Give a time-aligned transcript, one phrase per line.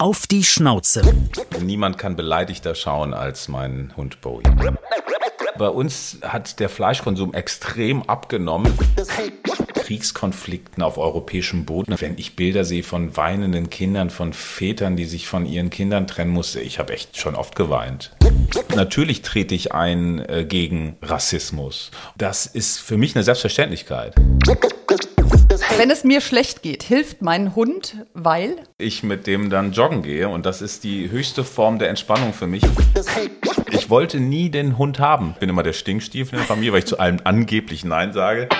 [0.00, 1.02] Auf die Schnauze.
[1.60, 4.44] Niemand kann beleidigter schauen als mein Hund Bowie.
[5.58, 8.72] Bei uns hat der Fleischkonsum extrem abgenommen.
[9.74, 11.96] Kriegskonflikten auf europäischem Boden.
[11.98, 16.30] Wenn ich Bilder sehe von weinenden Kindern, von Vätern, die sich von ihren Kindern trennen
[16.30, 18.16] mussten, ich habe echt schon oft geweint.
[18.74, 21.90] Natürlich trete ich ein äh, gegen Rassismus.
[22.16, 24.14] Das ist für mich eine Selbstverständlichkeit.
[25.80, 30.28] Wenn es mir schlecht geht, hilft mein Hund, weil ich mit dem dann joggen gehe
[30.28, 32.62] und das ist die höchste Form der Entspannung für mich.
[33.70, 35.30] Ich wollte nie den Hund haben.
[35.32, 38.50] Ich bin immer der Stinkstiefel in der Familie, weil ich zu allem angeblich Nein sage.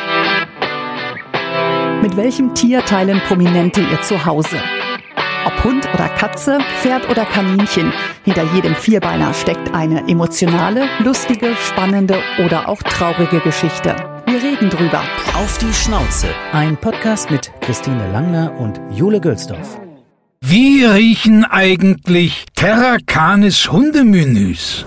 [2.00, 4.56] Mit welchem Tier teilen Prominente ihr Zuhause?
[5.44, 7.92] Ob Hund oder Katze, Pferd oder Kaninchen,
[8.24, 14.19] hinter jedem Vierbeiner steckt eine emotionale, lustige, spannende oder auch traurige Geschichte.
[14.30, 15.02] Wir reden drüber.
[15.34, 16.28] Auf die Schnauze.
[16.52, 19.80] Ein Podcast mit Christine Langner und Jule Gölsdorf.
[20.40, 24.86] Wie riechen eigentlich Terra Canis Hundemenüs?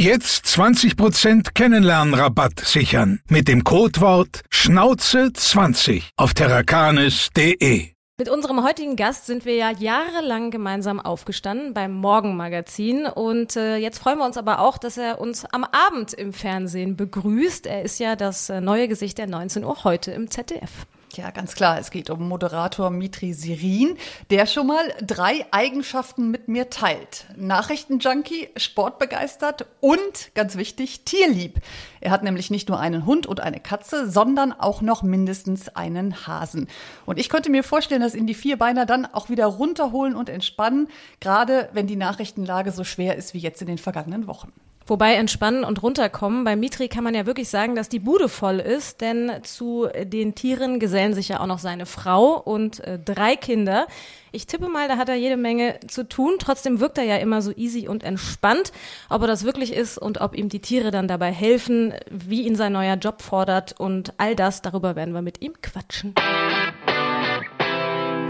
[0.00, 7.88] Jetzt 20% Kennenlernrabatt sichern mit dem Codewort Schnauze20 auf terrakanis.de.
[8.16, 13.98] Mit unserem heutigen Gast sind wir ja jahrelang gemeinsam aufgestanden beim Morgenmagazin und äh, jetzt
[13.98, 17.66] freuen wir uns aber auch, dass er uns am Abend im Fernsehen begrüßt.
[17.66, 20.86] Er ist ja das äh, neue Gesicht der 19 Uhr heute im ZDF.
[21.18, 21.80] Ja, ganz klar.
[21.80, 23.96] Es geht um Moderator Mitri Sirin,
[24.30, 27.26] der schon mal drei Eigenschaften mit mir teilt.
[27.36, 31.58] Nachrichtenjunkie, sportbegeistert und, ganz wichtig, tierlieb.
[32.00, 36.24] Er hat nämlich nicht nur einen Hund und eine Katze, sondern auch noch mindestens einen
[36.28, 36.68] Hasen.
[37.04, 40.86] Und ich könnte mir vorstellen, dass ihn die Vierbeiner dann auch wieder runterholen und entspannen,
[41.18, 44.52] gerade wenn die Nachrichtenlage so schwer ist wie jetzt in den vergangenen Wochen.
[44.88, 46.44] Wobei entspannen und runterkommen.
[46.44, 50.34] Bei Mitri kann man ja wirklich sagen, dass die Bude voll ist, denn zu den
[50.34, 53.86] Tieren gesellen sich ja auch noch seine Frau und äh, drei Kinder.
[54.32, 56.36] Ich tippe mal, da hat er jede Menge zu tun.
[56.38, 58.72] Trotzdem wirkt er ja immer so easy und entspannt.
[59.10, 62.56] Ob er das wirklich ist und ob ihm die Tiere dann dabei helfen, wie ihn
[62.56, 66.14] sein neuer Job fordert und all das, darüber werden wir mit ihm quatschen.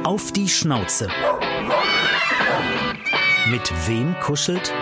[0.02, 1.08] Auf die Schnauze.
[3.48, 4.72] Mit wem kuschelt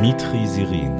[0.00, 0.92] Mitri Sirin.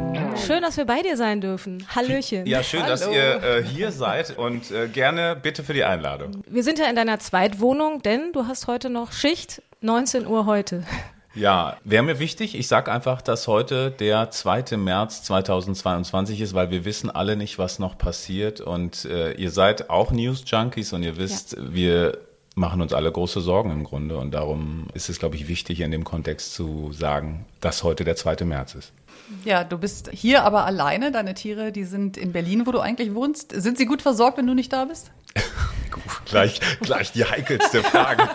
[0.46, 1.86] Schön, dass wir bei dir sein dürfen.
[1.94, 2.46] Hallöchen.
[2.46, 2.90] Ja, schön, Hallo.
[2.90, 6.42] dass ihr äh, hier seid und äh, gerne bitte für die Einladung.
[6.48, 10.84] Wir sind ja in deiner Zweitwohnung, denn du hast heute noch Schicht, 19 Uhr heute.
[11.34, 12.58] Ja, wäre mir wichtig.
[12.58, 14.78] Ich sage einfach, dass heute der 2.
[14.78, 18.62] März 2022 ist, weil wir wissen alle nicht, was noch passiert.
[18.62, 21.58] Und äh, ihr seid auch News-Junkies und ihr wisst, ja.
[21.68, 22.18] wir
[22.56, 24.16] machen uns alle große Sorgen im Grunde.
[24.16, 28.16] Und darum ist es, glaube ich, wichtig, in dem Kontext zu sagen, dass heute der
[28.16, 28.44] 2.
[28.44, 28.92] März ist.
[29.44, 31.12] Ja, du bist hier aber alleine.
[31.12, 33.52] Deine Tiere, die sind in Berlin, wo du eigentlich wohnst.
[33.52, 35.10] Sind sie gut versorgt, wenn du nicht da bist?
[36.24, 38.28] gleich, gleich die heikelste Frage.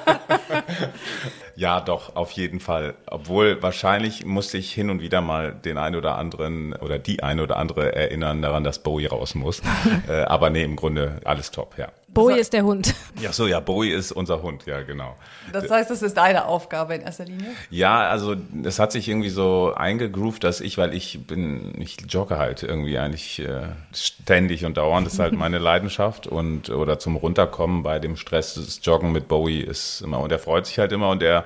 [1.56, 2.96] ja, doch, auf jeden Fall.
[3.08, 7.44] Obwohl wahrscheinlich musste ich hin und wieder mal den einen oder anderen oder die eine
[7.44, 9.62] oder andere erinnern daran, dass Bowie raus muss.
[10.08, 11.90] äh, aber nee, im Grunde alles top, ja.
[12.14, 12.94] Bowie ist der Hund.
[13.22, 15.16] Ja, so, ja, Bowie ist unser Hund, ja, genau.
[15.54, 17.48] Das heißt, das ist deine Aufgabe in erster Linie?
[17.70, 22.38] Ja, also es hat sich irgendwie so eingegroovt, dass ich, weil ich bin, ich jogge
[22.38, 27.16] halt irgendwie eigentlich äh, ständig und dauernd, das ist halt meine Leidenschaft und oder zum
[27.16, 30.92] Runterkommen bei dem Stress, das Joggen mit Bowie ist immer, und er freut sich halt
[30.92, 31.41] immer und er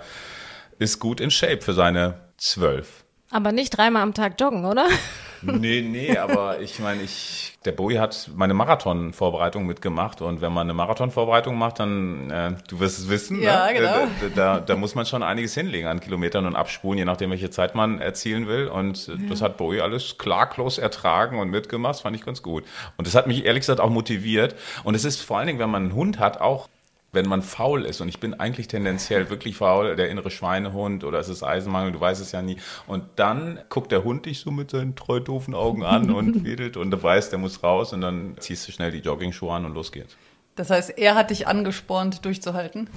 [0.80, 3.04] ist gut in Shape für seine zwölf.
[3.32, 4.86] Aber nicht dreimal am Tag joggen, oder?
[5.42, 10.66] Nee, nee, aber ich meine, ich, der Bowie hat meine Marathon-Vorbereitung mitgemacht und wenn man
[10.66, 13.74] eine Marathon-Vorbereitung macht, dann, äh, du wirst es wissen, ja, ne?
[13.74, 13.94] genau.
[14.22, 17.50] da, da, da, muss man schon einiges hinlegen an Kilometern und abspulen, je nachdem, welche
[17.50, 19.16] Zeit man erzielen will und ja.
[19.30, 22.64] das hat Bowie alles klaglos ertragen und mitgemacht, das fand ich ganz gut.
[22.98, 25.70] Und das hat mich ehrlich gesagt auch motiviert und es ist vor allen Dingen, wenn
[25.70, 26.70] man einen Hund hat, auch
[27.16, 31.20] wenn man faul ist, und ich bin eigentlich tendenziell wirklich faul, der innere Schweinehund oder
[31.20, 32.58] es ist Eisenmangel, du weißt es ja nie.
[32.86, 36.78] Und dann guckt der Hund dich so mit seinen treu doofen Augen an und wedelt
[36.78, 39.74] und du weißt, der muss raus und dann ziehst du schnell die Jogging-Schuhe an und
[39.74, 40.16] los geht's.
[40.56, 42.90] Das heißt, er hat dich angespornt, durchzuhalten?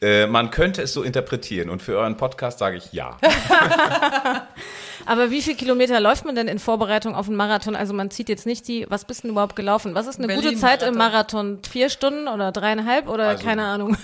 [0.00, 3.18] Äh, man könnte es so interpretieren und für euren Podcast sage ich ja.
[5.06, 7.76] Aber wie viele Kilometer läuft man denn in Vorbereitung auf einen Marathon?
[7.76, 9.94] Also man zieht jetzt nicht die, was bist du denn überhaupt gelaufen?
[9.94, 11.58] Was ist eine gute Zeit im Marathon?
[11.68, 13.96] Vier Stunden oder dreieinhalb oder also, keine Ahnung?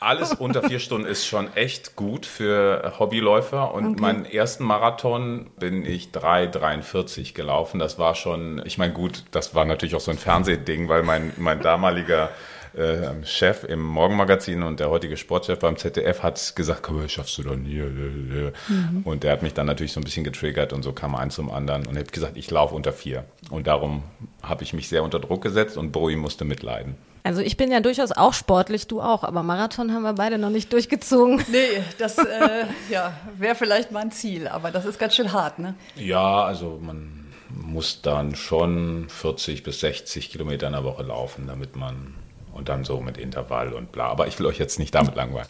[0.00, 3.74] Alles unter vier Stunden ist schon echt gut für Hobbyläufer.
[3.74, 4.00] Und okay.
[4.00, 7.78] meinen ersten Marathon bin ich 3,43 gelaufen.
[7.78, 11.34] Das war schon, ich meine, gut, das war natürlich auch so ein Fernsehding, weil mein,
[11.36, 12.30] mein damaliger
[12.74, 17.42] äh, Chef im Morgenmagazin und der heutige Sportchef beim ZDF hat gesagt, komm, schaffst du
[17.42, 17.80] doch nie.
[17.80, 19.02] Mhm.
[19.04, 21.50] Und der hat mich dann natürlich so ein bisschen getriggert und so kam eins zum
[21.50, 23.24] anderen und hat gesagt, ich laufe unter vier.
[23.50, 24.04] Und darum
[24.42, 26.94] habe ich mich sehr unter Druck gesetzt und Bowie musste mitleiden.
[27.22, 30.50] Also ich bin ja durchaus auch sportlich, du auch, aber Marathon haben wir beide noch
[30.50, 31.44] nicht durchgezogen.
[31.50, 35.58] Nee, das äh, ja, wäre vielleicht mal ein Ziel, aber das ist ganz schön hart,
[35.58, 35.74] ne?
[35.96, 41.76] Ja, also man muss dann schon 40 bis 60 Kilometer in der Woche laufen, damit
[41.76, 42.14] man
[42.52, 44.06] und dann so mit Intervall und bla.
[44.06, 45.48] Aber ich will euch jetzt nicht damit langweilen.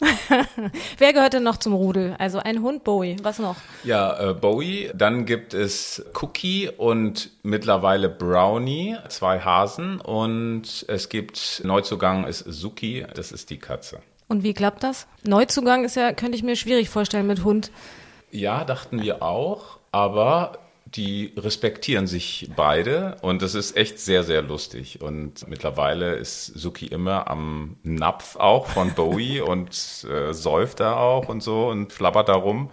[0.99, 2.15] Wer gehört denn noch zum Rudel?
[2.19, 3.17] Also ein Hund, Bowie.
[3.23, 3.57] Was noch?
[3.85, 4.91] Ja, äh, Bowie.
[4.95, 10.01] Dann gibt es Cookie und mittlerweile Brownie, zwei Hasen.
[10.01, 14.01] Und es gibt Neuzugang ist Suki, das ist die Katze.
[14.29, 15.07] Und wie klappt das?
[15.25, 17.71] Neuzugang ist ja, könnte ich mir schwierig vorstellen mit Hund.
[18.31, 19.79] Ja, dachten wir auch.
[19.93, 20.59] Aber
[20.95, 25.01] die respektieren sich beide und das ist echt sehr, sehr lustig.
[25.01, 29.71] Und mittlerweile ist Suki immer am Napf auch von Bowie und
[30.11, 32.71] äh, säuft da auch und so und flabbert da rum.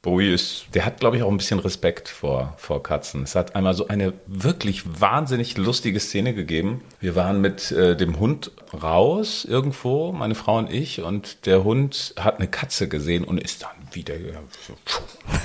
[0.00, 3.22] Bowie ist, der hat, glaube ich, auch ein bisschen Respekt vor, vor Katzen.
[3.22, 6.82] Es hat einmal so eine wirklich wahnsinnig lustige Szene gegeben.
[7.00, 8.50] Wir waren mit äh, dem Hund
[8.82, 13.62] raus irgendwo, meine Frau und ich, und der Hund hat eine Katze gesehen und ist
[13.62, 14.14] dann wieder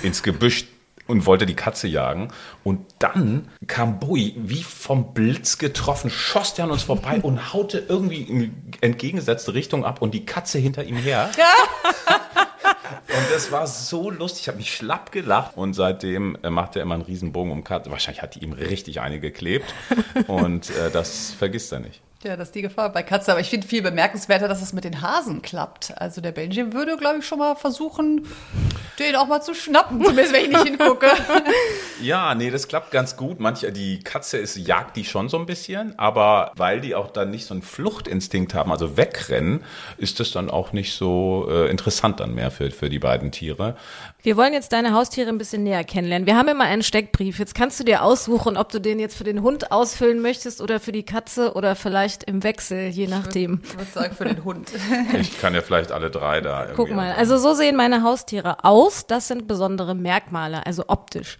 [0.03, 0.65] ins Gebüsch
[1.09, 2.29] und wollte die Katze jagen.
[2.63, 7.83] Und dann kam Bowie wie vom Blitz getroffen, schoss der an uns vorbei und haute
[7.89, 11.29] irgendwie in entgegengesetzte Richtung ab und die Katze hinter ihm her.
[13.09, 14.43] Und das war so lustig.
[14.43, 15.57] Ich habe mich schlapp gelacht.
[15.57, 17.89] Und seitdem äh, macht er immer einen Riesenbogen um Katze.
[17.89, 19.73] Wahrscheinlich hat die ihm richtig eine geklebt.
[20.27, 22.01] Und äh, das vergisst er nicht.
[22.23, 23.31] Ja, das ist die Gefahr bei Katzen.
[23.31, 25.93] Aber ich finde viel bemerkenswerter, dass es mit den Hasen klappt.
[25.99, 28.27] Also der Benji würde, glaube ich, schon mal versuchen,
[29.05, 31.07] den auch mal zu schnappen, zumindest wenn ich nicht hingucke.
[32.01, 33.39] ja, nee, das klappt ganz gut.
[33.39, 37.31] Manche, die Katze ist, jagt die schon so ein bisschen, aber weil die auch dann
[37.31, 39.63] nicht so einen Fluchtinstinkt haben, also wegrennen,
[39.97, 43.75] ist das dann auch nicht so äh, interessant dann mehr für, für die beiden Tiere.
[44.21, 46.27] Wir wollen jetzt deine Haustiere ein bisschen näher kennenlernen.
[46.27, 47.39] Wir haben immer einen Steckbrief.
[47.39, 50.81] Jetzt kannst du dir aussuchen, ob du den jetzt für den Hund ausfüllen möchtest oder
[50.81, 53.61] für die Katze oder vielleicht im Wechsel, je nachdem.
[53.63, 54.69] Ich würde sagen für den Hund.
[55.19, 56.67] Ich kann ja vielleicht alle drei da.
[56.75, 58.88] Guck mal, also so sehen meine Haustiere aus.
[59.07, 61.37] Das sind besondere Merkmale, also optisch.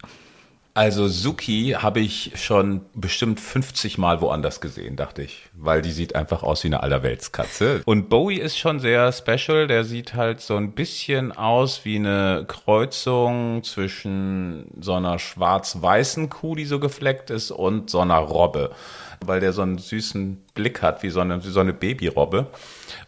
[0.80, 6.14] Also Suki habe ich schon bestimmt 50 Mal woanders gesehen, dachte ich, weil die sieht
[6.14, 7.82] einfach aus wie eine Allerweltskatze.
[7.84, 12.46] Und Bowie ist schon sehr special, der sieht halt so ein bisschen aus wie eine
[12.48, 18.70] Kreuzung zwischen so einer schwarz-weißen Kuh, die so gefleckt ist, und so einer Robbe,
[19.22, 22.46] weil der so einen süßen Blick hat, wie so eine, wie so eine Babyrobbe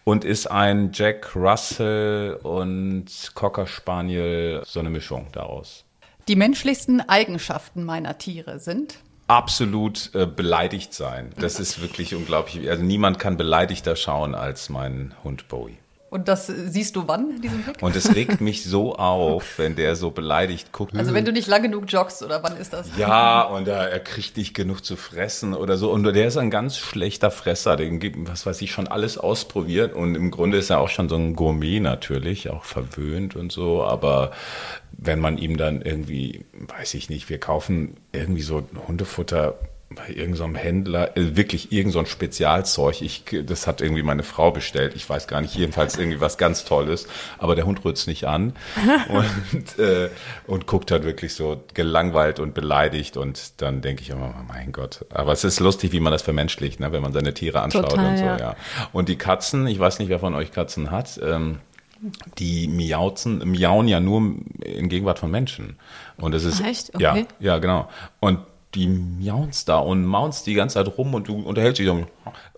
[0.04, 5.86] und ist ein Jack Russell und Cocker Spaniel, so eine Mischung daraus.
[6.28, 8.98] Die menschlichsten Eigenschaften meiner Tiere sind?
[9.26, 11.32] Absolut äh, beleidigt sein.
[11.38, 12.68] Das ist wirklich unglaublich.
[12.68, 15.78] Also niemand kann beleidigter schauen als mein Hund Bowie.
[16.12, 17.82] Und das siehst du wann, diesen Blick?
[17.82, 20.94] Und es regt mich so auf, wenn der so beleidigt guckt.
[20.94, 22.86] Also wenn du nicht lang genug joggst, oder wann ist das?
[22.98, 25.90] Ja, und er, er kriegt nicht genug zu fressen oder so.
[25.90, 27.76] Und der ist ein ganz schlechter Fresser.
[27.76, 29.94] Den gibt, was weiß ich, schon alles ausprobiert.
[29.94, 33.82] Und im Grunde ist er auch schon so ein Gourmet natürlich, auch verwöhnt und so.
[33.82, 34.32] Aber
[34.92, 39.54] wenn man ihm dann irgendwie, weiß ich nicht, wir kaufen irgendwie so Hundefutter
[39.94, 43.02] bei irgendeinem Händler, äh, wirklich irgendein so Spezialzeug.
[43.02, 44.94] Ich, das hat irgendwie meine Frau bestellt.
[44.96, 47.06] Ich weiß gar nicht, jedenfalls irgendwie was ganz Tolles.
[47.38, 48.54] Aber der Hund rührt es nicht an
[49.08, 50.10] und, äh,
[50.46, 53.16] und guckt halt wirklich so gelangweilt und beleidigt.
[53.16, 55.04] Und dann denke ich immer, mein Gott.
[55.10, 58.10] Aber es ist lustig, wie man das vermenschlicht, ne, wenn man seine Tiere anschaut Total,
[58.10, 58.38] und so, ja.
[58.38, 58.56] ja.
[58.92, 61.58] Und die Katzen, ich weiß nicht, wer von euch Katzen hat, ähm,
[62.38, 64.34] die miauzen, miauen ja nur
[64.64, 65.76] in Gegenwart von Menschen.
[66.16, 66.94] Und es ist, echt?
[66.94, 67.02] Okay.
[67.02, 67.88] ja, ja, genau.
[68.20, 68.40] Und
[68.74, 71.90] die miaunst da und maunst die ganze Zeit rum und du unterhältst dich.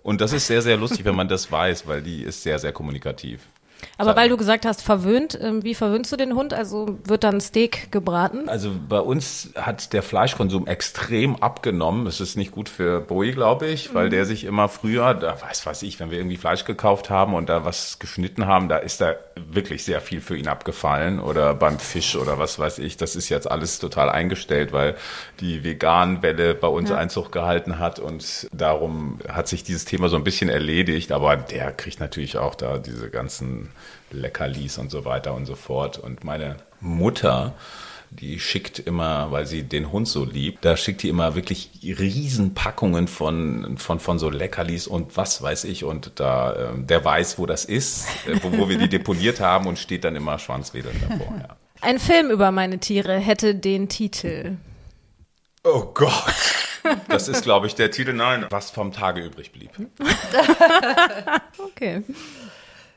[0.03, 2.71] Und das ist sehr, sehr lustig, wenn man das weiß, weil die ist sehr, sehr
[2.71, 3.41] kommunikativ.
[3.97, 6.53] Aber weil du gesagt hast, verwöhnt, ähm, wie verwöhnst du den Hund?
[6.53, 8.49] Also wird dann Steak gebraten?
[8.49, 12.07] Also bei uns hat der Fleischkonsum extrem abgenommen.
[12.07, 14.11] Es ist nicht gut für Bowie, glaube ich, weil mhm.
[14.11, 17.49] der sich immer früher, da weiß was ich, wenn wir irgendwie Fleisch gekauft haben und
[17.49, 21.79] da was geschnitten haben, da ist da wirklich sehr viel für ihn abgefallen oder beim
[21.79, 22.97] Fisch oder was weiß ich.
[22.97, 24.95] Das ist jetzt alles total eingestellt, weil
[25.39, 26.97] die Vegan-Welle bei uns ja.
[26.97, 31.11] Einzug gehalten hat und darum hat sich dieses Thema so ein bisschen erledigt.
[31.11, 33.64] Aber der kriegt natürlich auch da diese ganzen
[34.11, 35.97] Leckerlis und so weiter und so fort.
[35.97, 37.53] Und meine Mutter
[38.19, 43.07] die schickt immer, weil sie den Hund so liebt, da schickt die immer wirklich Riesenpackungen
[43.07, 45.83] von, von, von so Leckerlis und was weiß ich.
[45.83, 49.67] Und da, äh, der weiß, wo das ist, äh, wo, wo wir die deponiert haben
[49.67, 51.33] und steht dann immer schwanzwedelnd davor.
[51.39, 51.55] Ja.
[51.81, 54.57] Ein Film über meine Tiere hätte den Titel.
[55.63, 56.13] Oh Gott.
[57.09, 58.13] Das ist, glaube ich, der Titel.
[58.13, 59.71] Nein, was vom Tage übrig blieb.
[61.57, 62.03] Okay.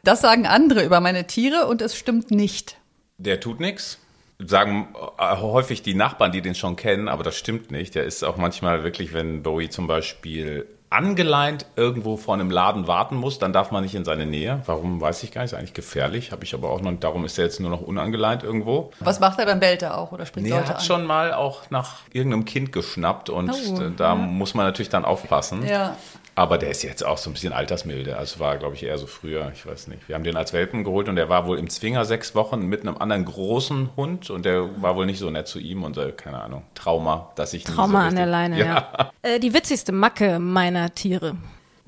[0.05, 2.77] Das sagen andere über meine Tiere und es stimmt nicht.
[3.19, 3.99] Der tut nichts.
[4.39, 7.95] Sagen äh, häufig die Nachbarn, die den schon kennen, aber das stimmt nicht.
[7.95, 13.17] Der ist auch manchmal wirklich, wenn Bowie zum Beispiel angeleint irgendwo vor einem Laden warten
[13.17, 14.63] muss, dann darf man nicht in seine Nähe.
[14.67, 15.53] Warum, weiß ich gar nicht.
[15.53, 16.33] Ist eigentlich gefährlich.
[16.33, 18.91] Habe ich aber auch noch, darum ist er jetzt nur noch unangeleint irgendwo.
[19.01, 19.61] Was macht er dann?
[19.61, 20.85] Bellt er auch oder springt Nee, er Leute hat an?
[20.85, 25.05] schon mal auch nach irgendeinem Kind geschnappt und Oh, äh, da muss man natürlich dann
[25.05, 25.67] aufpassen.
[25.67, 25.97] Ja.
[26.35, 28.17] Aber der ist jetzt auch so ein bisschen altersmilde.
[28.17, 29.51] Also war, glaube ich, eher so früher.
[29.57, 30.07] Ich weiß nicht.
[30.09, 32.83] Wir haben den als Welpen geholt und der war wohl im Zwinger sechs Wochen mit
[32.83, 36.13] einem anderen großen Hund und der war wohl nicht so nett zu ihm und äh,
[36.13, 39.11] keine Ahnung, Trauma, dass ich nie Trauma so an der Leine, ja.
[39.23, 41.35] Äh, die witzigste Macke meiner Tiere.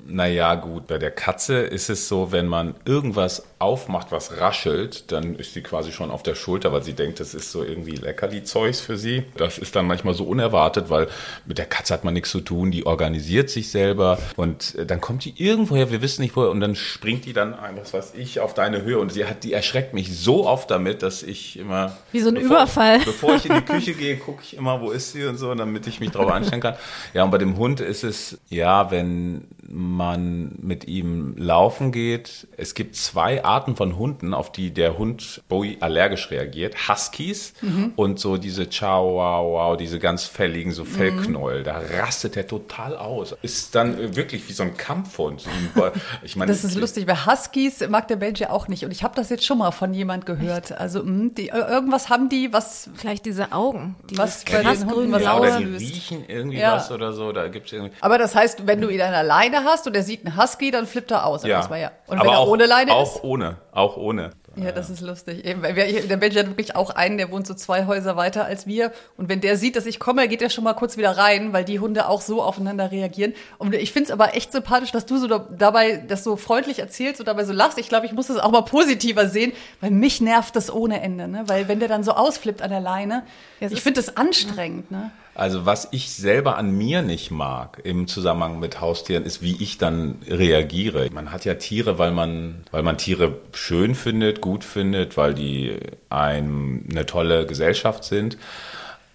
[0.05, 5.35] Naja, gut, bei der Katze ist es so, wenn man irgendwas aufmacht, was raschelt, dann
[5.35, 8.81] ist sie quasi schon auf der Schulter, weil sie denkt, das ist so irgendwie Leckerli-Zeugs
[8.81, 9.23] für sie.
[9.37, 11.07] Das ist dann manchmal so unerwartet, weil
[11.45, 14.99] mit der Katze hat man nichts zu tun, die organisiert sich selber und äh, dann
[14.99, 18.13] kommt die irgendwoher, wir wissen nicht woher, und dann springt die dann, ein, was weiß
[18.17, 21.59] ich, auf deine Höhe und sie hat, die erschreckt mich so oft damit, dass ich
[21.59, 21.95] immer...
[22.11, 22.99] Wie so ein bevor, Überfall.
[23.05, 25.85] Bevor ich in die Küche gehe, gucke ich immer, wo ist sie und so, damit
[25.87, 26.75] ich mich drauf einstellen kann.
[27.13, 29.47] Ja, und bei dem Hund ist es, ja, wenn
[29.95, 32.47] man mit ihm laufen geht.
[32.57, 36.87] Es gibt zwei Arten von Hunden, auf die der Hund Bowie allergisch reagiert.
[36.89, 37.53] Huskies
[37.95, 41.63] und so diese Chow Wow Wow, diese ganz fälligen, so Fellknäuel.
[41.63, 43.35] Da rastet er total aus.
[43.41, 45.45] Ist dann wirklich wie so ein Kampfhund.
[46.23, 48.85] Ich meine, Das ist lustig, weil Huskies mag der Belgier auch nicht.
[48.85, 50.71] Und ich habe das jetzt schon mal von jemand gehört.
[50.71, 53.95] Also mh, die, äh, irgendwas haben die, was, Vielleicht diese Augen.
[54.09, 55.81] Die Was bei den Hunden was Ja, oder auslöst.
[55.81, 56.75] die riechen irgendwie Ja.
[56.75, 57.31] was oder so.
[57.31, 57.93] Da gibt's irgendwie.
[58.01, 60.71] aber das heißt, wenn du ihn an der Leine hast und er sieht einen Husky,
[60.71, 61.43] dann flippt er aus.
[61.43, 61.67] Ja.
[61.75, 61.91] Ja.
[62.07, 63.23] Und Aber wenn er auch, ohne Leine auch ist.
[63.23, 64.31] ohne, auch ohne.
[64.57, 65.45] Ja, das ist lustig.
[65.45, 68.43] Eben, weil wir, der Belgier hat wirklich auch einen, der wohnt so zwei Häuser weiter
[68.43, 68.91] als wir.
[69.15, 71.63] Und wenn der sieht, dass ich komme, geht er schon mal kurz wieder rein, weil
[71.63, 73.33] die Hunde auch so aufeinander reagieren.
[73.59, 76.79] Und ich finde es aber echt sympathisch, dass du so da- dabei das so freundlich
[76.79, 77.77] erzählst und dabei so lachst.
[77.77, 81.29] Ich glaube, ich muss das auch mal positiver sehen, weil mich nervt das ohne Ende.
[81.29, 81.43] Ne?
[81.47, 83.23] Weil wenn der dann so ausflippt an der Leine,
[83.61, 84.91] Ja, es ich finde das anstrengend.
[84.91, 85.11] Ne?
[85.33, 89.77] Also was ich selber an mir nicht mag im Zusammenhang mit Haustieren, ist, wie ich
[89.77, 91.09] dann reagiere.
[91.11, 95.77] Man hat ja Tiere, weil man, weil man Tiere schön findet, gut findet, weil die
[96.09, 98.37] einem eine tolle Gesellschaft sind.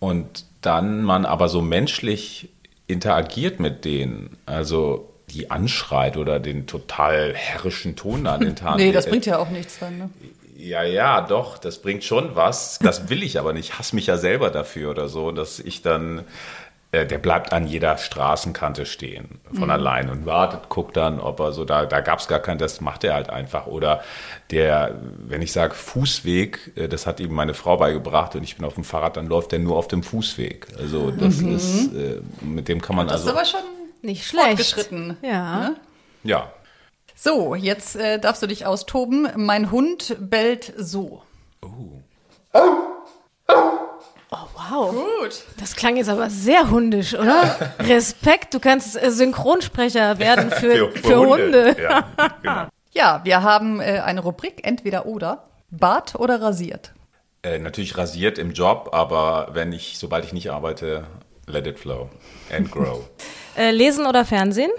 [0.00, 2.48] Und dann man aber so menschlich
[2.86, 8.76] interagiert mit denen, also die anschreit oder den total herrischen Ton an den Tag.
[8.76, 9.98] Nee, das bringt ja auch nichts dann.
[9.98, 10.10] Ne?
[10.58, 12.78] Ja, ja, doch, das bringt schon was.
[12.78, 13.70] Das will ich aber nicht.
[13.70, 16.24] Ich hasse mich ja selber dafür oder so, dass ich dann,
[16.92, 21.52] äh, der bleibt an jeder Straßenkante stehen von allein und wartet, guckt dann, ob er
[21.52, 23.66] so, da, da gab es gar keinen, das macht er halt einfach.
[23.66, 24.02] Oder
[24.50, 24.94] der,
[25.26, 28.74] wenn ich sage Fußweg, äh, das hat ihm meine Frau beigebracht und ich bin auf
[28.74, 30.68] dem Fahrrad, dann läuft er nur auf dem Fußweg.
[30.78, 33.60] Also das ist, äh, mit dem kann man Das ist also, aber schon
[34.02, 34.46] Nicht schlecht.
[34.46, 35.16] fortgeschritten.
[35.22, 35.58] Ja.
[35.68, 35.76] Ne?
[36.24, 36.50] ja.
[37.18, 39.28] So, jetzt äh, darfst du dich austoben.
[39.36, 41.22] Mein Hund bellt so.
[44.68, 44.92] Wow.
[44.92, 45.44] Gut.
[45.58, 47.72] Das klang jetzt aber sehr hundisch, oder?
[47.78, 51.76] Respekt, du kannst äh, Synchronsprecher werden für, für, Hunde.
[51.80, 52.04] Ja,
[52.42, 52.66] genau.
[52.92, 55.44] Ja, wir haben äh, eine Rubrik, entweder oder.
[55.70, 56.92] Bart oder rasiert?
[57.42, 61.06] Äh, natürlich rasiert im Job, aber wenn ich, sobald ich nicht arbeite,
[61.46, 62.10] let it flow
[62.54, 63.08] and grow.
[63.58, 64.70] Äh, lesen oder Fernsehen?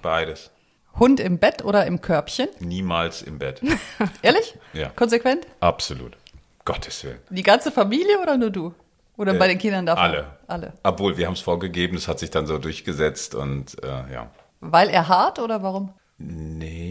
[0.00, 0.50] Beides.
[0.98, 2.48] Hund im Bett oder im Körbchen?
[2.60, 3.60] Niemals im Bett.
[4.22, 4.54] Ehrlich?
[4.72, 4.90] Ja.
[4.90, 5.46] Konsequent?
[5.60, 6.16] Absolut.
[6.64, 7.18] Gottes Willen.
[7.30, 8.74] Die ganze Familie oder nur du?
[9.16, 10.02] Oder bei den Kindern davon?
[10.04, 10.26] Alle.
[10.46, 10.72] Alle.
[10.82, 14.30] Obwohl, wir haben es vorgegeben, das hat sich dann so durchgesetzt und äh, ja.
[14.60, 15.92] Weil er hart oder warum?
[16.18, 16.81] Nee,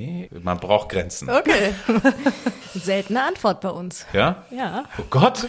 [0.43, 1.29] man braucht Grenzen.
[1.29, 1.74] Okay.
[2.74, 4.05] Seltene Antwort bei uns.
[4.13, 4.43] Ja?
[4.50, 4.83] Ja.
[4.98, 5.48] Oh Gott.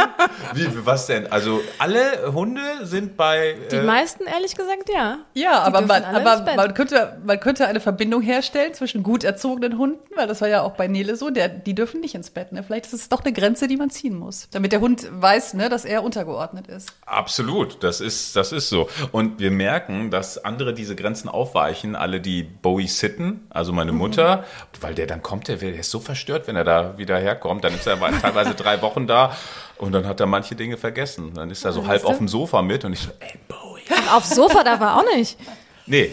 [0.54, 1.30] Wie, was denn?
[1.30, 3.56] Also alle Hunde sind bei.
[3.70, 5.18] Die äh, meisten, ehrlich gesagt, ja.
[5.34, 9.78] Ja, Die aber, man, aber man, könnte, man könnte eine Verbindung herstellen zwischen gut erzogenen
[9.78, 12.52] Hunden, weil das war ja auch bei Nele so, der, die dürfen nicht ins Bett.
[12.52, 12.62] Ne?
[12.62, 15.68] Vielleicht ist es doch eine Grenze, die man ziehen muss, damit der Hund weiß, ne,
[15.68, 16.92] dass er untergeordnet ist.
[17.04, 18.88] Absolut, das ist, das ist so.
[19.12, 24.31] Und wir merken, dass andere diese Grenzen aufweichen, alle die Bowie sitten, also meine Mutter,
[24.80, 27.64] weil der dann kommt, der, der ist so verstört, wenn er da wieder herkommt.
[27.64, 29.36] Dann ist er teilweise drei Wochen da
[29.78, 31.34] und dann hat er manche Dinge vergessen.
[31.34, 33.82] Dann ist er so halb auf dem Sofa mit und ich so, ey, Bowie.
[33.88, 35.38] Und aufs Sofa darf er auch nicht.
[35.86, 36.10] Nee.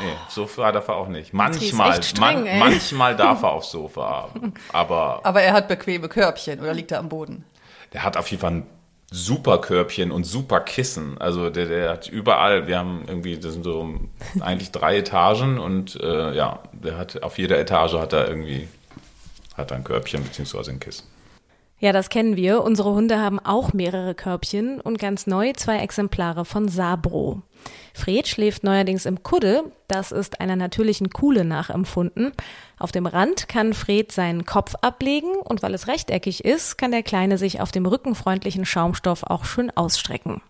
[0.00, 1.32] Nee, Sofa darf er auch nicht.
[1.32, 4.52] Manchmal, streng, man, manchmal darf er aufs Sofa haben.
[4.72, 7.44] Aber Aber er hat bequeme Körbchen oder liegt er am Boden?
[7.92, 8.66] der hat auf jeden Fall ein
[9.10, 11.18] super Körbchen und super Kissen.
[11.18, 13.94] Also der, der hat überall, wir haben irgendwie, das sind so
[14.40, 18.68] eigentlich drei Etagen und äh, ja, der hat auf jeder Etage hat er irgendwie
[19.56, 21.06] hat er ein Körbchen beziehungsweise ein Kissen.
[21.80, 22.64] Ja, das kennen wir.
[22.64, 27.42] Unsere Hunde haben auch mehrere Körbchen und ganz neu zwei Exemplare von Sabro.
[27.94, 29.62] Fred schläft neuerdings im Kudde.
[29.86, 32.32] Das ist einer natürlichen Kuhle nachempfunden.
[32.80, 37.04] Auf dem Rand kann Fred seinen Kopf ablegen und weil es rechteckig ist, kann der
[37.04, 40.42] Kleine sich auf dem rückenfreundlichen Schaumstoff auch schön ausstrecken.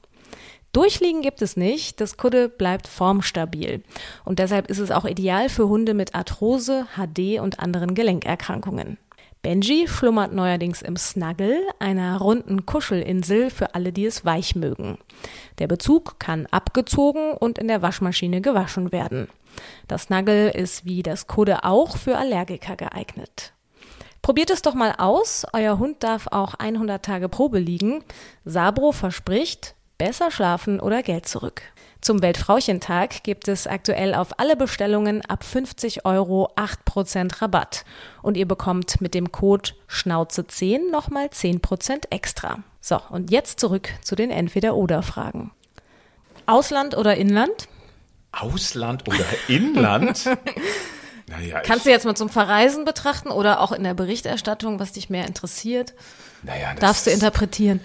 [0.73, 3.82] Durchliegen gibt es nicht, das Kudde bleibt formstabil.
[4.25, 8.99] Und deshalb ist es auch ideal für Hunde mit Arthrose, HD und anderen Gelenkerkrankungen.
[9.42, 14.99] Benji schlummert neuerdings im Snuggle, einer runden Kuschelinsel für alle, die es weich mögen.
[15.59, 19.28] Der Bezug kann abgezogen und in der Waschmaschine gewaschen werden.
[19.87, 23.52] Das Snuggle ist wie das Kudde auch für Allergiker geeignet.
[24.23, 25.47] Probiert es doch mal aus.
[25.52, 28.02] Euer Hund darf auch 100 Tage Probe liegen.
[28.45, 31.62] Sabro verspricht, besser schlafen oder Geld zurück.
[32.00, 37.84] Zum Weltfrauchentag gibt es aktuell auf alle Bestellungen ab 50 Euro 8% Rabatt.
[38.22, 42.62] Und ihr bekommt mit dem Code Schnauze10 nochmal 10% extra.
[42.80, 45.50] So, und jetzt zurück zu den Entweder-Oder-Fragen.
[46.46, 47.68] Ausland oder Inland?
[48.32, 50.24] Ausland oder Inland?
[51.28, 55.11] naja, Kannst du jetzt mal zum Verreisen betrachten oder auch in der Berichterstattung, was dich
[55.11, 55.94] mehr interessiert?
[56.42, 57.80] Naja, Darfst du interpretieren?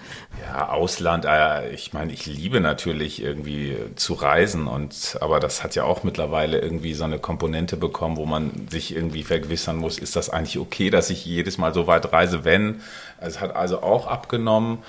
[0.45, 5.73] Ja, Ausland, äh, ich meine, ich liebe natürlich irgendwie zu reisen und aber das hat
[5.75, 10.15] ja auch mittlerweile irgendwie so eine Komponente bekommen, wo man sich irgendwie vergewissern muss, ist
[10.15, 12.81] das eigentlich okay, dass ich jedes Mal so weit reise, wenn?
[13.19, 14.83] Es hat also auch abgenommen.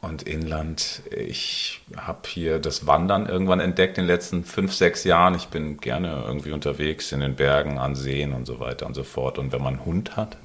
[0.00, 5.34] Und Inland, ich habe hier das Wandern irgendwann entdeckt in den letzten fünf, sechs Jahren.
[5.34, 9.02] Ich bin gerne irgendwie unterwegs in den Bergen, an Seen und so weiter und so
[9.02, 9.38] fort.
[9.38, 10.36] Und wenn man einen Hund hat,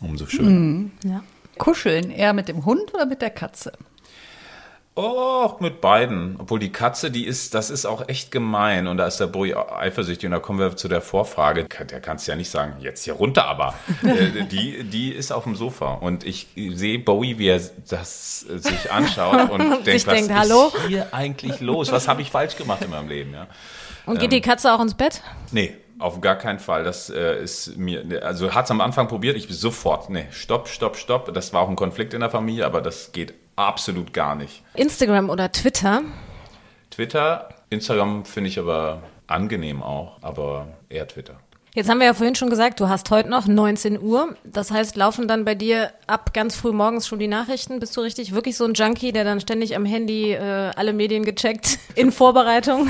[0.00, 0.50] umso schöner.
[0.50, 1.22] Mhm, ja.
[1.58, 3.72] Kuscheln eher mit dem Hund oder mit der Katze?
[5.00, 6.34] Oh, mit beiden.
[6.40, 8.88] Obwohl die Katze, die ist, das ist auch echt gemein.
[8.88, 10.26] Und da ist der Bui eifersüchtig.
[10.26, 11.68] Und da kommen wir zu der Vorfrage.
[11.88, 15.54] Der kannst ja nicht sagen, jetzt hier runter, aber äh, die, die ist auf dem
[15.54, 15.94] Sofa.
[15.94, 20.72] Und ich sehe Bowie, wie er das sich anschaut und denkt, was denkt, Hallo?
[20.74, 21.92] ist hier eigentlich los?
[21.92, 23.32] Was habe ich falsch gemacht in meinem Leben?
[23.32, 23.46] Ja?
[24.04, 25.22] Und geht ähm, die Katze auch ins Bett?
[25.52, 25.76] Nee.
[26.00, 26.82] Auf gar keinen Fall.
[26.82, 30.68] Das äh, ist mir, also hat es am Anfang probiert, ich bin sofort, nee, stopp,
[30.68, 31.34] stopp, stopp.
[31.34, 34.62] Das war auch ein Konflikt in der Familie, aber das geht absolut gar nicht.
[34.74, 36.02] Instagram oder Twitter?
[36.90, 41.38] Twitter, Instagram finde ich aber angenehm auch, aber eher Twitter.
[41.74, 44.34] Jetzt haben wir ja vorhin schon gesagt, du hast heute noch 19 Uhr.
[44.42, 47.78] Das heißt, laufen dann bei dir ab ganz früh morgens schon die Nachrichten?
[47.78, 51.24] Bist du richtig wirklich so ein Junkie, der dann ständig am Handy äh, alle Medien
[51.24, 52.88] gecheckt in Vorbereitung?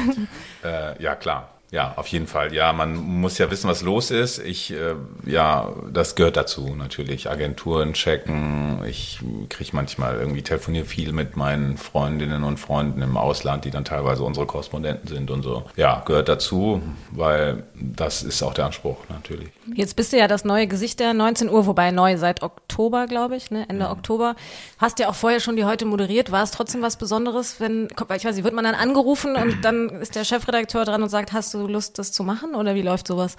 [0.65, 1.58] Äh, ja, klar.
[1.71, 2.55] Ja, auf jeden Fall.
[2.55, 4.39] Ja, man muss ja wissen, was los ist.
[4.39, 4.95] Ich, äh,
[5.27, 7.29] ja, das gehört dazu natürlich.
[7.29, 8.83] Agenturen checken.
[8.87, 13.85] Ich kriege manchmal irgendwie telefoniere viel mit meinen Freundinnen und Freunden im Ausland, die dann
[13.85, 15.65] teilweise unsere Korrespondenten sind und so.
[15.77, 19.49] Ja, gehört dazu, weil das ist auch der Anspruch natürlich.
[19.75, 23.37] Jetzt bist du ja das neue Gesicht der 19 Uhr, wobei neu seit Oktober, glaube
[23.37, 23.67] ich, ne?
[23.69, 23.93] Ende mhm.
[23.93, 24.37] Oktober.
[24.79, 26.33] Hast ja auch vorher schon die heute moderiert.
[26.33, 29.91] War es trotzdem was Besonderes, wenn, ich weiß nicht, wird man dann angerufen und dann
[30.01, 33.07] ist der Chefredakteur dran und sagt, hast du Lust, das zu machen oder wie läuft
[33.07, 33.37] sowas?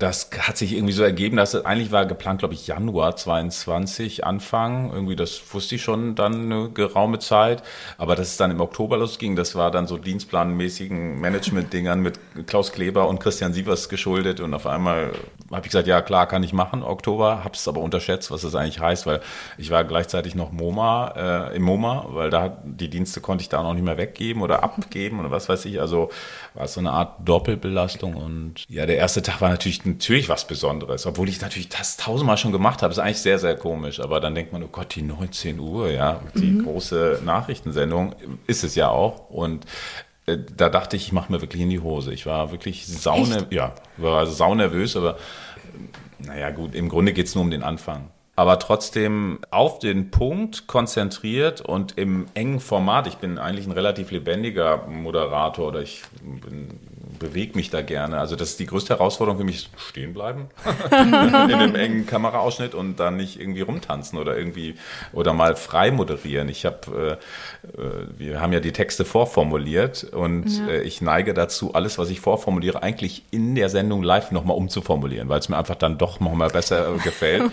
[0.00, 4.24] Das hat sich irgendwie so ergeben, dass es eigentlich war geplant, glaube ich, Januar 22
[4.24, 4.90] Anfang.
[4.92, 7.62] Irgendwie, das wusste ich schon dann eine geraume Zeit.
[7.98, 12.72] Aber dass es dann im Oktober losging, das war dann so dienstplanmäßigen Management-Dingern mit Klaus
[12.72, 14.40] Kleber und Christian Sievers geschuldet.
[14.40, 15.12] Und auf einmal
[15.50, 17.44] habe ich gesagt, ja klar, kann ich machen, Oktober.
[17.44, 19.20] Habe es aber unterschätzt, was das eigentlich heißt, weil
[19.58, 23.62] ich war gleichzeitig noch MoMA, äh, im MoMA, weil da die Dienste konnte ich da
[23.62, 25.78] noch nicht mehr weggeben oder abgeben oder was weiß ich.
[25.78, 26.08] Also
[26.54, 28.14] war es so eine Art Doppelbelastung.
[28.14, 32.36] Und ja, der erste Tag war natürlich natürlich was Besonderes, obwohl ich natürlich das tausendmal
[32.36, 32.92] schon gemacht habe.
[32.92, 34.00] Ist eigentlich sehr, sehr komisch.
[34.00, 36.64] Aber dann denkt man, oh Gott, die 19 Uhr, ja, die mhm.
[36.64, 38.14] große Nachrichtensendung
[38.46, 39.30] ist es ja auch.
[39.30, 39.66] Und
[40.26, 42.12] äh, da dachte ich, ich mache mir wirklich in die Hose.
[42.12, 45.18] Ich war wirklich saune, ja, war also saunervös, aber
[46.18, 50.66] naja, gut, im Grunde geht es nur um den Anfang aber trotzdem auf den Punkt
[50.66, 53.06] konzentriert und im engen Format.
[53.06, 56.80] Ich bin eigentlich ein relativ lebendiger Moderator oder ich bin
[57.18, 58.18] bewege mich da gerne.
[58.18, 60.48] Also das ist die größte Herausforderung für mich, stehen bleiben
[60.90, 64.76] in einem engen Kameraausschnitt und dann nicht irgendwie rumtanzen oder irgendwie
[65.12, 66.48] oder mal frei moderieren.
[66.48, 67.18] Ich habe,
[67.76, 70.68] äh, äh, wir haben ja die Texte vorformuliert und ja.
[70.68, 75.28] äh, ich neige dazu, alles, was ich vorformuliere, eigentlich in der Sendung live nochmal umzuformulieren,
[75.28, 77.50] weil es mir einfach dann doch nochmal besser gefällt.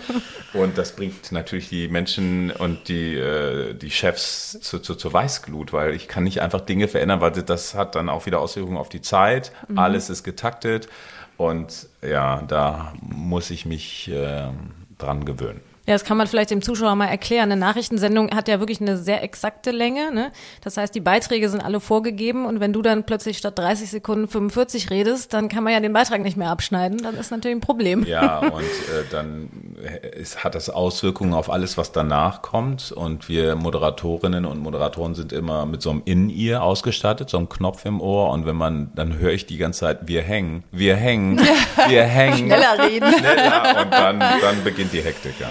[0.52, 5.72] Und das bringt natürlich die Menschen und die, äh, die Chefs zu, zu, zur Weißglut,
[5.72, 8.88] weil ich kann nicht einfach Dinge verändern, weil das hat dann auch wieder Auswirkungen auf
[8.88, 9.78] die Zeit Mhm.
[9.78, 10.88] Alles ist getaktet
[11.36, 14.48] und ja, da muss ich mich äh,
[14.98, 15.60] dran gewöhnen.
[15.88, 17.50] Ja, das kann man vielleicht dem Zuschauer mal erklären.
[17.50, 20.12] Eine Nachrichtensendung hat ja wirklich eine sehr exakte Länge.
[20.12, 20.32] Ne?
[20.62, 24.28] Das heißt, die Beiträge sind alle vorgegeben und wenn du dann plötzlich statt 30 Sekunden
[24.28, 26.98] 45 redest, dann kann man ja den Beitrag nicht mehr abschneiden.
[27.02, 28.04] Dann ist natürlich ein Problem.
[28.04, 29.48] Ja, und äh, dann
[30.12, 32.92] ist, hat das Auswirkungen auf alles, was danach kommt.
[32.92, 37.86] Und wir Moderatorinnen und Moderatoren sind immer mit so einem In-Ear ausgestattet, so einem Knopf
[37.86, 38.28] im Ohr.
[38.28, 41.40] Und wenn man, dann höre ich die ganze Zeit, wir hängen, wir hängen,
[41.88, 42.48] wir hängen.
[42.48, 43.10] Schneller reden.
[43.10, 43.84] Schneller.
[43.84, 45.48] Und dann, dann beginnt die Hektik, ja.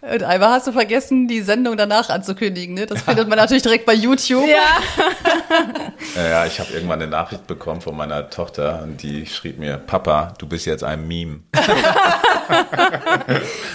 [0.00, 2.74] Und einmal hast du vergessen, die Sendung danach anzukündigen.
[2.74, 2.86] Ne?
[2.86, 4.46] Das findet man natürlich direkt bei YouTube.
[4.48, 4.56] Ja.
[6.16, 10.34] Ja, ich habe irgendwann eine Nachricht bekommen von meiner Tochter und die schrieb mir, Papa,
[10.38, 11.40] du bist jetzt ein Meme.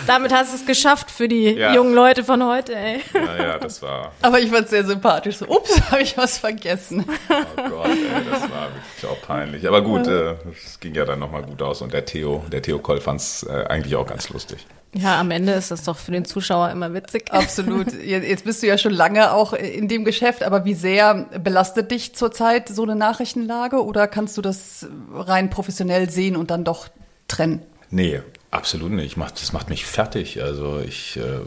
[0.05, 1.73] Damit hast du es geschafft für die Ja.
[1.73, 3.01] jungen Leute von heute, ey.
[3.13, 5.37] Naja, das war, Aber ich fand es sehr sympathisch.
[5.37, 7.05] So, ups, habe ich was vergessen.
[7.07, 9.67] oh Gott, ey, das war wirklich auch peinlich.
[9.67, 12.79] Aber gut, äh, es ging ja dann nochmal gut aus und der Theo, der Theo
[12.79, 14.65] Koll fand es äh, eigentlich auch ganz lustig.
[14.93, 17.25] Ja, am Ende ist das doch für den Zuschauer immer witzig.
[17.31, 17.93] Absolut.
[17.93, 22.15] Jetzt bist du ja schon lange auch in dem Geschäft, aber wie sehr belastet dich
[22.15, 26.87] zurzeit so eine Nachrichtenlage oder kannst du das rein professionell sehen und dann doch
[27.27, 27.61] trennen?
[27.89, 28.21] Nee,
[28.51, 29.05] absolut nicht.
[29.05, 30.41] Ich mach, das macht mich fertig.
[30.41, 31.41] Also ich, äh,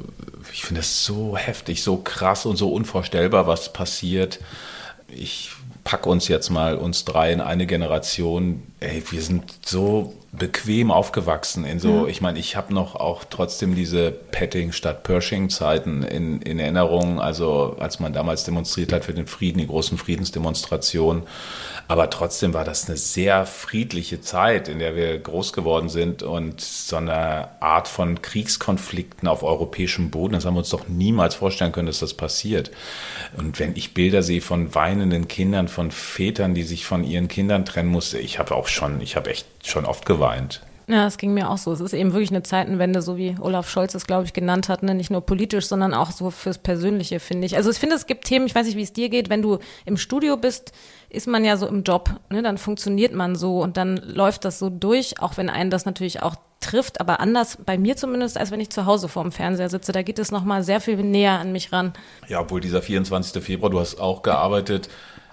[0.52, 4.40] ich finde es so heftig, so krass und so unvorstellbar, was passiert.
[5.08, 5.50] Ich
[5.84, 8.62] pack uns jetzt mal, uns drei in eine Generation.
[8.80, 13.74] Ey, wir sind so bequem aufgewachsen in so, ich meine, ich habe noch auch trotzdem
[13.74, 19.12] diese Petting statt Pershing Zeiten in, in Erinnerung, also als man damals demonstriert hat für
[19.12, 21.24] den Frieden, die großen Friedensdemonstrationen.
[21.88, 26.60] Aber trotzdem war das eine sehr friedliche Zeit, in der wir groß geworden sind und
[26.60, 31.72] so eine Art von Kriegskonflikten auf europäischem Boden, das haben wir uns doch niemals vorstellen
[31.72, 32.70] können, dass das passiert.
[33.36, 37.64] Und wenn ich Bilder sehe von weinenden Kindern, von Vätern, die sich von ihren Kindern
[37.64, 40.62] trennen mussten, ich habe auch schon, ich habe echt schon oft geweint.
[40.90, 41.72] Ja, es ging mir auch so.
[41.72, 44.82] Es ist eben wirklich eine Zeitenwende, so wie Olaf Scholz es, glaube ich, genannt hat.
[44.82, 44.92] Ne?
[44.92, 47.56] Nicht nur politisch, sondern auch so fürs Persönliche, finde ich.
[47.56, 49.58] Also ich finde, es gibt Themen, ich weiß nicht, wie es dir geht, wenn du
[49.84, 50.72] im Studio bist,
[51.08, 52.42] ist man ja so im Job, ne?
[52.42, 56.22] dann funktioniert man so und dann läuft das so durch, auch wenn einen das natürlich
[56.22, 59.92] auch trifft, aber anders, bei mir zumindest, als wenn ich zu Hause vorm Fernseher sitze.
[59.92, 61.92] Da geht es nochmal sehr viel näher an mich ran.
[62.28, 63.42] Ja, obwohl dieser 24.
[63.42, 64.88] Februar, du hast auch gearbeitet.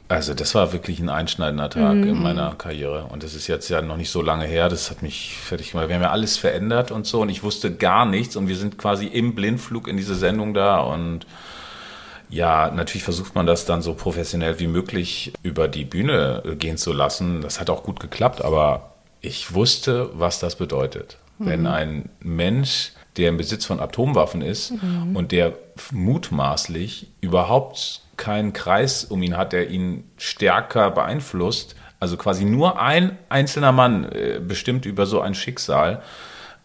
[0.10, 3.08] Also das war wirklich ein einschneidender Tag in meiner Karriere.
[3.10, 4.70] Und das ist jetzt ja noch nicht so lange her.
[4.70, 5.90] Das hat mich fertig gemacht.
[5.90, 7.22] Wir haben ja alles verändert und so.
[7.22, 8.38] Und ich wusste gar nichts.
[8.38, 10.80] Und wir sind quasi im Blindflug in diese Sendung da.
[10.80, 11.28] Und
[12.30, 16.94] ja, natürlich versucht man das dann so professionell wie möglich über die Bühne gehen zu
[16.94, 17.42] lassen.
[17.42, 18.42] Das hat auch gut geklappt.
[18.46, 21.18] Aber ich wusste, was das bedeutet.
[21.38, 24.74] Wenn ein Mensch, der im Besitz von Atomwaffen ist
[25.14, 25.54] und der
[25.92, 33.18] mutmaßlich überhaupt keinen Kreis um ihn hat, der ihn stärker beeinflusst, also quasi nur ein
[33.30, 36.02] einzelner Mann äh, bestimmt über so ein Schicksal.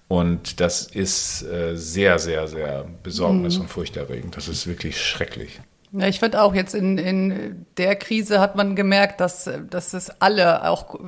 [0.08, 4.36] Und das ist äh, sehr, sehr, sehr besorgnis- und furchterregend.
[4.36, 5.60] Das ist wirklich schrecklich.
[5.92, 10.10] Ja, ich finde auch jetzt in, in der Krise hat man gemerkt, dass, dass es
[10.20, 10.98] alle, auch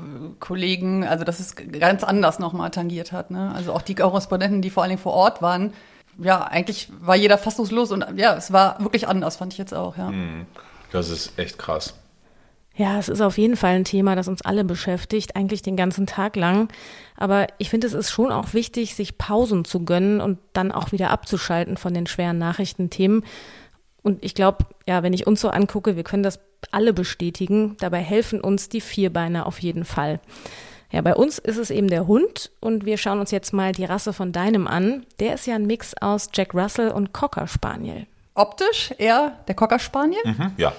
[0.40, 3.30] Kollegen, also dass es ganz anders nochmal tangiert hat.
[3.30, 3.52] Ne?
[3.54, 5.72] Also auch die Korrespondenten, die vor allen Dingen vor Ort waren,
[6.18, 9.96] ja, eigentlich war jeder fassungslos und ja, es war wirklich anders, fand ich jetzt auch,
[9.96, 10.12] ja.
[10.92, 11.94] Das ist echt krass.
[12.77, 16.07] Ja, es ist auf jeden Fall ein Thema, das uns alle beschäftigt, eigentlich den ganzen
[16.07, 16.68] Tag lang.
[17.16, 20.90] Aber ich finde, es ist schon auch wichtig, sich Pausen zu gönnen und dann auch
[20.90, 23.24] wieder abzuschalten von den schweren Nachrichtenthemen.
[24.03, 26.40] Und ich glaube, ja, wenn ich uns so angucke, wir können das
[26.72, 27.77] alle bestätigen.
[27.79, 30.18] Dabei helfen uns die Vierbeiner auf jeden Fall.
[30.94, 33.85] Ja, bei uns ist es eben der Hund und wir schauen uns jetzt mal die
[33.85, 35.04] Rasse von deinem an.
[35.18, 38.07] Der ist ja ein Mix aus Jack Russell und Cocker Spaniel.
[38.35, 40.20] Optisch eher der Cocker Spaniel,
[40.57, 40.72] Ja,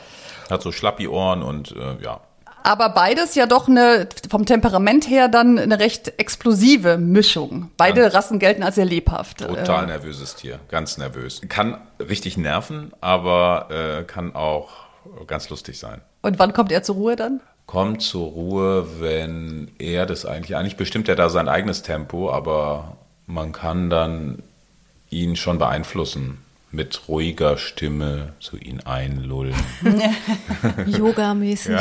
[0.49, 2.21] hat so schlappi Ohren und äh, ja.
[2.63, 7.71] aber beides ja doch eine, vom Temperament her dann eine recht explosive Mischung.
[7.75, 8.07] Beide Ja.
[8.07, 9.39] Rassen gelten als sehr lebhaft.
[9.39, 11.41] Total Äh, nervöses Tier, ganz nervös.
[11.49, 14.69] Kann richtig nerven, aber äh, kann auch
[15.27, 15.99] ganz lustig sein.
[16.21, 17.41] Und wann kommt er zur Ruhe dann?
[17.65, 22.97] Kommt zur Ruhe, wenn er das eigentlich, eigentlich bestimmt er da sein eigenes Tempo, aber
[23.25, 24.43] man kann dann
[25.09, 26.37] ihn schon beeinflussen.
[26.71, 29.55] Mit ruhiger Stimme so ihn einlullen.
[30.85, 31.79] Yoga-mäßig.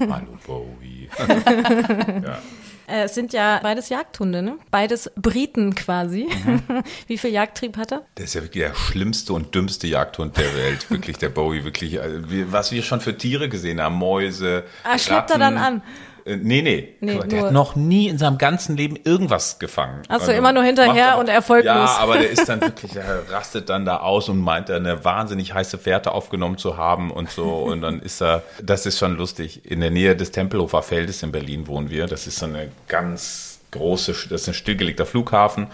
[0.00, 1.10] Hallo Bowie.
[2.86, 4.58] Äh, es sind ja beides Jagdhunde, ne?
[4.70, 6.26] Beides Briten quasi.
[7.06, 8.02] Wie viel Jagdtrieb hat er?
[8.18, 10.90] Der ist ja wirklich der schlimmste und dümmste Jagdhund der Welt.
[10.94, 12.00] Wirklich, der Bowie, wirklich.
[12.00, 14.64] Also, wie- was wir schon für Tiere gesehen haben, Mäuse.
[14.84, 15.82] Ah, schleppt er dann an?
[16.24, 16.94] Äh, Nee, nee.
[17.00, 20.02] Nee, der hat noch nie in seinem ganzen Leben irgendwas gefangen.
[20.08, 21.74] Ach so, immer nur hinterher und erfolglos.
[21.74, 25.04] Ja, aber der ist dann wirklich, der rastet dann da aus und meint, er eine
[25.04, 27.50] wahnsinnig heiße Fährte aufgenommen zu haben und so.
[27.50, 29.70] Und dann ist er, das ist schon lustig.
[29.70, 32.06] In der Nähe des Tempelhofer Feldes in Berlin wohnen wir.
[32.06, 35.66] Das ist so eine ganz große, das ist ein stillgelegter Flughafen.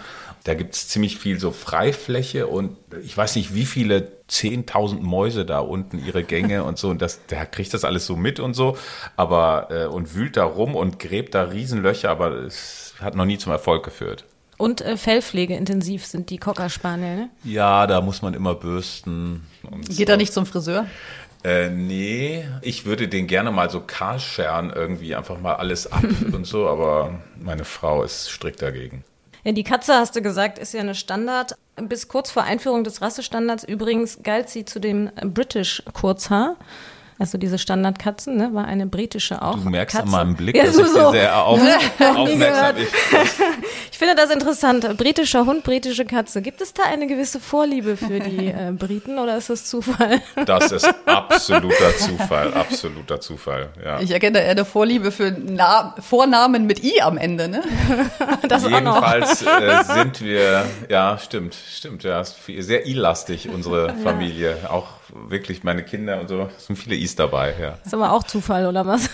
[0.43, 5.59] Da gibt's ziemlich viel so Freifläche und ich weiß nicht, wie viele 10.000 Mäuse da
[5.59, 6.89] unten ihre Gänge und so.
[6.89, 8.77] Und das, der kriegt das alles so mit und so,
[9.17, 13.37] aber äh, und wühlt da rum und gräbt da Riesenlöcher, aber es hat noch nie
[13.37, 14.23] zum Erfolg geführt.
[14.57, 17.29] Und äh, Fellpflege intensiv sind die Cocker Spaniel, ne?
[17.43, 19.47] Ja, da muss man immer bürsten.
[19.63, 20.13] Und Geht so.
[20.13, 20.85] er nicht zum Friseur?
[21.43, 26.45] Äh, nee, ich würde den gerne mal so kahlscheren, irgendwie einfach mal alles ab und
[26.45, 29.03] so, aber meine Frau ist strikt dagegen.
[29.43, 31.55] Ja, die Katze, hast du gesagt, ist ja eine Standard.
[31.75, 36.57] Bis kurz vor Einführung des Rassestandards übrigens galt sie zu dem British Kurzhaar.
[37.21, 39.53] Also diese Standardkatzen, ne, war eine britische auch.
[39.53, 40.07] Du merkst Katze.
[40.07, 41.11] an meinem Blick, ja, dass so, ich so.
[41.11, 41.61] sehr auf,
[41.99, 42.87] aufmerksam bin.
[43.91, 44.97] Ich finde das interessant.
[44.97, 46.41] Britischer Hund, britische Katze.
[46.41, 50.19] Gibt es da eine gewisse Vorliebe für die äh, Briten oder ist das Zufall?
[50.47, 53.99] Das ist absoluter Zufall, absoluter Zufall, ja.
[53.99, 57.61] Ich erkenne eher eine Vorliebe für Na Vornamen mit I am Ende, ne?
[58.47, 58.95] Das auch noch.
[58.95, 64.57] Jedenfalls äh, sind wir, ja, stimmt, stimmt, ja, sehr i-lastig, unsere Familie.
[64.67, 67.77] Auch wirklich meine Kinder und so, es sind viele I's dabei, ja.
[67.83, 69.09] Ist aber auch Zufall oder was?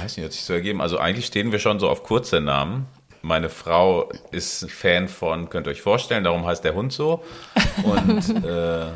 [0.00, 0.80] Weiß nicht, hat sich so ergeben.
[0.80, 2.86] Also eigentlich stehen wir schon so auf kurze Namen.
[3.22, 7.24] Meine Frau ist Fan von, könnt ihr euch vorstellen, darum heißt der Hund so.
[7.82, 8.86] Und äh,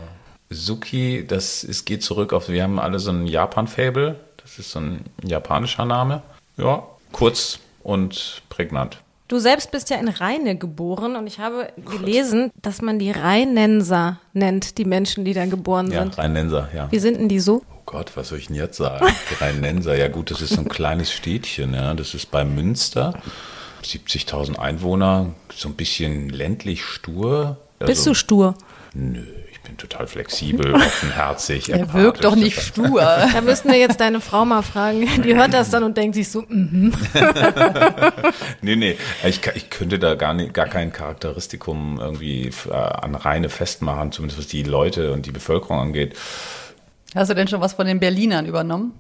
[0.51, 4.17] Suki, das ist, geht zurück auf, wir haben alle so ein Japan-Fable.
[4.37, 6.23] Das ist so ein japanischer Name.
[6.57, 6.83] Ja,
[7.13, 8.99] kurz und prägnant.
[9.31, 14.19] Du selbst bist ja in Rheine geboren und ich habe gelesen, dass man die Rheinenser
[14.33, 16.19] nennt, die Menschen, die da geboren Ja, sind.
[16.19, 16.89] Rheinenser, ja.
[16.91, 17.63] Wie sind denn die so?
[17.73, 19.07] Oh Gott, was soll ich denn jetzt sagen?
[19.31, 21.95] Die Rheinenser, ja gut, das ist so ein kleines Städtchen, ja.
[21.95, 23.15] Das ist bei Münster.
[23.85, 27.57] 70.000 Einwohner, so ein bisschen ländlich stur.
[27.79, 28.55] Bist Also- du stur?
[28.95, 29.23] Nö,
[29.71, 31.71] bin total flexibel, offenherzig.
[31.71, 33.01] Er wirkt doch nicht stur.
[33.01, 35.07] Da müssten wir jetzt deine Frau mal fragen.
[35.23, 36.93] Die hört das dann und denkt sich so, mhm.
[38.63, 43.49] Nee, nee, ich, ich könnte da gar, nicht, gar kein Charakteristikum irgendwie äh, an Reine
[43.49, 46.17] festmachen, zumindest was die Leute und die Bevölkerung angeht.
[47.15, 48.93] Hast du denn schon was von den Berlinern übernommen?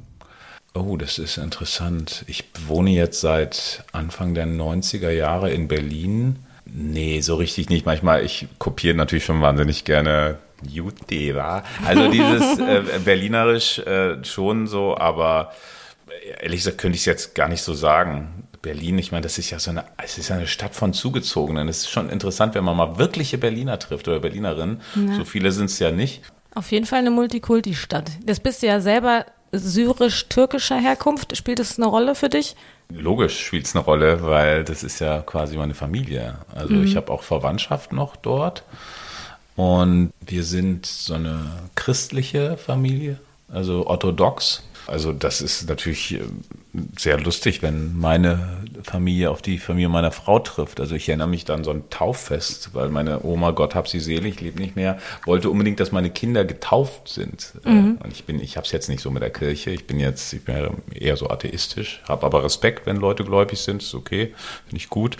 [0.74, 2.24] Oh, das ist interessant.
[2.28, 6.36] Ich wohne jetzt seit Anfang der 90er Jahre in Berlin.
[6.64, 7.86] Nee, so richtig nicht.
[7.86, 11.64] Manchmal, ich kopiere natürlich schon wahnsinnig gerne Juteva.
[11.84, 15.52] Also dieses äh, Berlinerisch äh, schon so, aber
[16.40, 18.44] ehrlich gesagt könnte ich es jetzt gar nicht so sagen.
[18.62, 21.68] Berlin, ich meine, das ist ja so eine, es ist ja eine Stadt von Zugezogenen.
[21.68, 24.82] Es ist schon interessant, wenn man mal wirkliche Berliner trifft oder Berlinerinnen.
[25.16, 26.22] So viele sind es ja nicht.
[26.54, 28.10] Auf jeden Fall eine Multikulti-Stadt.
[28.22, 31.36] Das bist du ja selber syrisch-türkischer Herkunft.
[31.36, 32.54] Spielt das eine Rolle für dich?
[32.88, 36.38] Logisch spielt es eine Rolle, weil das ist ja quasi meine Familie.
[36.54, 38.64] Also ich habe auch Verwandtschaft noch dort.
[39.60, 43.20] Und wir sind so eine christliche Familie,
[43.52, 44.62] also orthodox.
[44.86, 46.20] Also das ist natürlich äh,
[46.98, 50.80] sehr lustig, wenn meine Familie auf die Familie meiner Frau trifft.
[50.80, 54.40] Also ich erinnere mich dann so ein Tauffest, weil meine Oma, Gott hab sie selig,
[54.40, 57.52] lebt nicht mehr, wollte unbedingt, dass meine Kinder getauft sind.
[57.66, 59.72] Äh, Und ich bin, ich habe es jetzt nicht so mit der Kirche.
[59.72, 60.56] Ich bin jetzt, ich bin
[60.94, 64.32] eher so atheistisch, habe aber Respekt, wenn Leute gläubig sind, ist okay,
[64.64, 65.18] finde ich gut.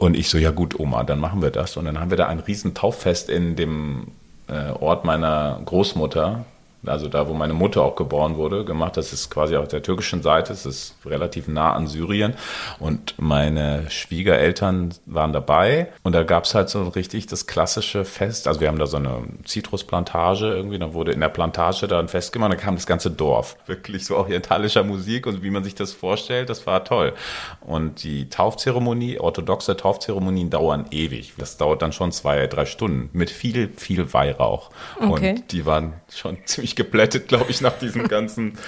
[0.00, 1.76] Und ich so, ja gut, Oma, dann machen wir das.
[1.76, 4.06] Und dann haben wir da ein riesen Tauffest in dem
[4.48, 6.46] äh, Ort meiner Großmutter,
[6.86, 8.96] also da, wo meine Mutter auch geboren wurde, gemacht.
[8.96, 12.34] Das ist quasi auf der türkischen Seite, es ist relativ nah an Syrien.
[12.78, 15.92] Und meine Schwiegereltern waren dabei.
[16.02, 18.48] Und da gab es halt so richtig das klassische Fest.
[18.48, 22.08] Also wir haben da so eine Zitrusplantage irgendwie, dann wurde in der Plantage da ein
[22.08, 23.56] Fest gemacht, da kam das ganze Dorf.
[23.66, 27.12] Wirklich so orientalischer Musik und wie man sich das vorstellt, das war toll.
[27.60, 31.34] Und die Taufzeremonie, orthodoxe Taufzeremonien dauern ewig.
[31.36, 34.70] Das dauert dann schon zwei, drei Stunden mit viel, viel Weihrauch.
[35.00, 35.30] Okay.
[35.30, 38.58] Und die waren schon ziemlich geplättet, glaube ich, nach diesen ganzen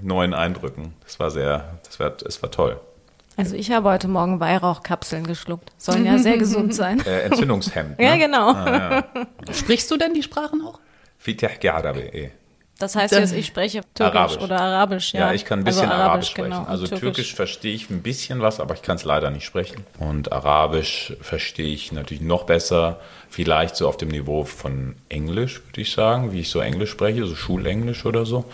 [0.00, 0.94] neuen Eindrücken.
[1.04, 2.80] Das war sehr, das war, es war toll.
[3.36, 5.72] Also ich habe heute Morgen Weihrauchkapseln geschluckt.
[5.78, 7.00] Sollen ja sehr gesund sein.
[7.06, 7.98] Äh, Entzündungshemd.
[7.98, 8.18] Ja, ne?
[8.18, 9.52] genau.
[9.52, 10.78] Sprichst du denn die Sprachen auch?
[11.18, 12.30] Fiteh Arabi, eh.
[12.82, 14.38] Das heißt jetzt, ich spreche Türkisch Arabisch.
[14.38, 15.12] oder Arabisch.
[15.14, 16.50] Ja, Ja, ich kann ein bisschen also Arabisch, sprechen.
[16.50, 17.32] genau, also Türkisch.
[17.32, 19.86] verstehe ich ein bisschen was, aber ich kann es leider nicht sprechen.
[20.00, 22.98] Und Arabisch verstehe ich natürlich noch besser,
[23.30, 27.24] vielleicht so auf dem Niveau von Englisch, würde ich sagen, wie ich so Englisch spreche,
[27.24, 28.46] so Schulenglisch oder so.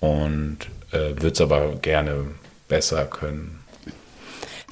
[0.00, 0.58] Und
[0.90, 2.26] äh, würde es aber gerne
[2.66, 3.61] besser können.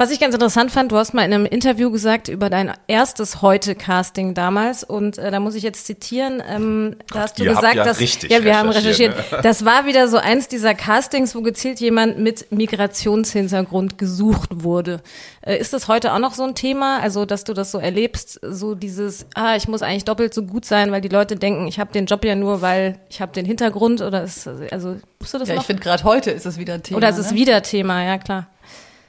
[0.00, 3.42] Was ich ganz interessant fand, du hast mal in einem Interview gesagt über dein erstes
[3.42, 7.60] Heute-Casting damals und äh, da muss ich jetzt zitieren, ähm, da hast du ihr habt
[7.60, 10.72] gesagt, ja dass richtig ja wir haben recherchiert, recherchiert, das war wieder so eins dieser
[10.72, 15.02] Castings, wo gezielt jemand mit Migrationshintergrund gesucht wurde.
[15.42, 18.40] Äh, ist das heute auch noch so ein Thema, also dass du das so erlebst,
[18.42, 21.78] so dieses, ah, ich muss eigentlich doppelt so gut sein, weil die Leute denken, ich
[21.78, 25.38] habe den Job ja nur, weil ich habe den Hintergrund oder ist also musst du
[25.38, 25.60] das Ja, noch?
[25.60, 26.96] ich finde gerade heute ist es wieder ein Thema.
[26.96, 27.36] oder ist es ne?
[27.36, 28.46] wieder Thema, ja klar.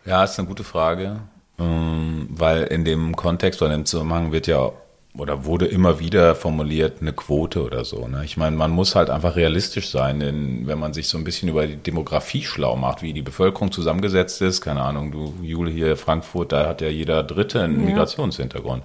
[0.05, 1.21] Ja, ist eine gute Frage.
[1.59, 4.71] Ähm, weil in dem Kontext oder im Zusammenhang wird ja
[5.17, 8.07] oder wurde immer wieder formuliert eine Quote oder so.
[8.07, 8.23] Ne?
[8.23, 11.49] Ich meine, man muss halt einfach realistisch sein, denn wenn man sich so ein bisschen
[11.49, 15.97] über die Demografie schlau macht, wie die Bevölkerung zusammengesetzt ist, keine Ahnung, du Jule hier
[15.97, 17.87] Frankfurt, da hat ja jeder Dritte einen ja.
[17.87, 18.83] Migrationshintergrund.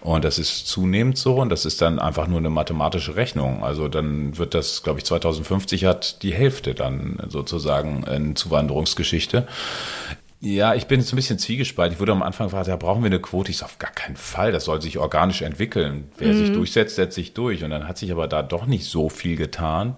[0.00, 3.64] Und das ist zunehmend so und das ist dann einfach nur eine mathematische Rechnung.
[3.64, 9.46] Also dann wird das, glaube ich, 2050 hat die Hälfte dann sozusagen in Zuwanderungsgeschichte.
[10.40, 11.94] Ja, ich bin jetzt ein bisschen zwiegespalten.
[11.94, 13.50] Ich wurde am Anfag gefragt, ja, brauchen wir eine Quote?
[13.50, 14.52] Ich sage, auf gar keinen Fall.
[14.52, 16.10] Das soll sich organisch entwickeln.
[16.16, 16.38] Wer mhm.
[16.38, 17.64] sich durchsetzt, setzt sich durch.
[17.64, 19.96] Und dann hat sich aber da doch nicht so viel getan.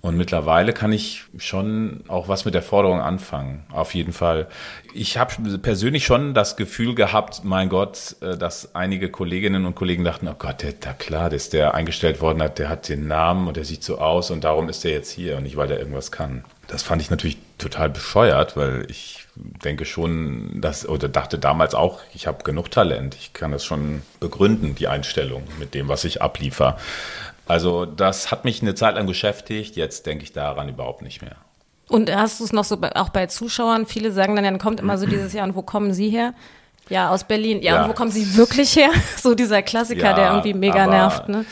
[0.00, 3.64] Und mittlerweile kann ich schon auch was mit der Forderung anfangen.
[3.70, 4.48] Auf jeden Fall.
[4.94, 10.02] Ich habe persönlich schon das Gefühl gehabt, mein Gott, äh, dass einige Kolleginnen und Kollegen
[10.02, 13.46] dachten, oh Gott, der, da klar, dass der eingestellt worden hat, der hat den Namen
[13.46, 15.78] und der sieht so aus und darum ist der jetzt hier und nicht, weil der
[15.78, 16.42] irgendwas kann.
[16.66, 22.00] Das fand ich natürlich total bescheuert, weil ich denke schon, dass, oder dachte damals auch,
[22.14, 23.14] ich habe genug Talent.
[23.14, 26.76] Ich kann das schon begründen, die Einstellung mit dem, was ich abliefer.
[27.46, 31.36] Also das hat mich eine Zeit lang beschäftigt, jetzt denke ich daran überhaupt nicht mehr.
[31.88, 33.86] Und hast du es noch so bei, auch bei Zuschauern?
[33.86, 36.34] Viele sagen dann, dann kommt immer so dieses Jahr, und wo kommen Sie her?
[36.88, 37.62] Ja, aus Berlin.
[37.62, 37.82] Ja, ja.
[37.82, 38.90] und wo kommen Sie wirklich her?
[39.16, 41.28] So dieser Klassiker, ja, der irgendwie mega nervt.
[41.28, 41.44] Ne?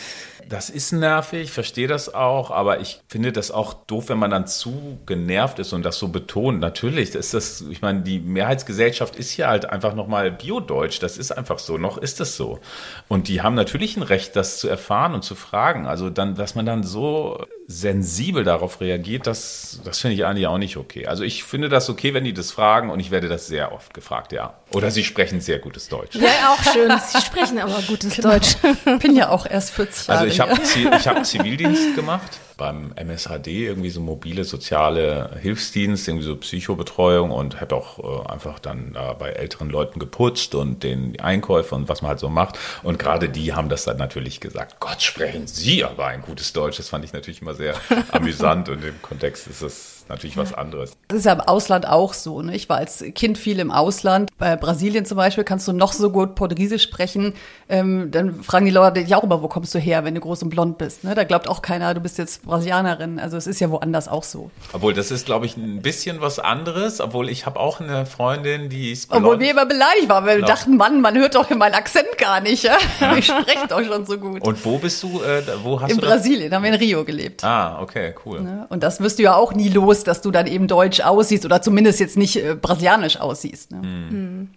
[0.50, 4.32] Das ist nervig, ich verstehe das auch, aber ich finde das auch doof, wenn man
[4.32, 6.58] dann zu genervt ist und das so betont.
[6.58, 11.00] Natürlich ist das, ich meine, die Mehrheitsgesellschaft ist hier halt einfach nochmal biodeutsch.
[11.00, 12.58] Das ist einfach so, noch ist das so.
[13.06, 15.86] Und die haben natürlich ein Recht, das zu erfahren und zu fragen.
[15.86, 20.58] Also dann, dass man dann so sensibel darauf reagiert, das, das finde ich eigentlich auch
[20.58, 21.06] nicht okay.
[21.06, 23.94] Also ich finde das okay, wenn die das fragen und ich werde das sehr oft
[23.94, 24.59] gefragt, ja.
[24.72, 26.14] Oder sie sprechen sehr gutes Deutsch.
[26.16, 26.90] Ja, auch schön.
[27.12, 28.30] Sie sprechen aber gutes genau.
[28.30, 28.56] Deutsch.
[28.62, 30.20] Ich bin ja auch erst 40 Jahre.
[30.20, 30.52] Also ich habe
[30.96, 37.58] ich hab Zivildienst gemacht beim MSHD, irgendwie so mobile soziale Hilfsdienst, irgendwie so Psychobetreuung und
[37.60, 42.02] habe auch äh, einfach dann äh, bei älteren Leuten geputzt und den Einkäufe und was
[42.02, 42.58] man halt so macht.
[42.82, 46.76] Und gerade die haben das dann natürlich gesagt, Gott, sprechen Sie aber ein gutes Deutsch.
[46.76, 47.74] Das fand ich natürlich immer sehr
[48.12, 50.92] amüsant und im Kontext ist es natürlich was anderes.
[51.08, 52.42] Das ist ja im Ausland auch so.
[52.42, 52.54] Ne?
[52.54, 54.30] Ich war als Kind viel im Ausland.
[54.38, 57.34] Bei Brasilien zum Beispiel kannst du noch so gut Portugiesisch sprechen.
[57.68, 60.42] Ähm, dann fragen die Leute dich auch immer, wo kommst du her, wenn du groß
[60.42, 61.04] und blond bist.
[61.04, 61.14] Ne?
[61.14, 63.18] Da glaubt auch keiner, du bist jetzt Brasilianerin.
[63.18, 64.50] Also es ist ja woanders auch so.
[64.72, 67.00] Obwohl, das ist, glaube ich, ein bisschen was anderes.
[67.00, 69.24] Obwohl, ich habe auch eine Freundin, die ist blond.
[69.24, 72.40] Obwohl wir immer beleidigt waren, weil wir dachten, Mann, man hört doch meinen Akzent gar
[72.40, 72.64] nicht.
[72.64, 72.76] Ja?
[73.20, 74.42] Ich spreche doch schon so gut.
[74.42, 75.20] Und wo bist du?
[75.22, 77.44] Äh, wo hast in du Brasilien, da haben wir in Rio gelebt.
[77.44, 78.40] Ah, okay, cool.
[78.40, 78.66] Ne?
[78.68, 81.44] Und das wirst du ja auch nie los ist, dass du dann eben deutsch aussiehst
[81.44, 83.70] oder zumindest jetzt nicht äh, brasilianisch aussiehst.
[83.70, 83.78] Ne?
[83.78, 84.48] Mhm.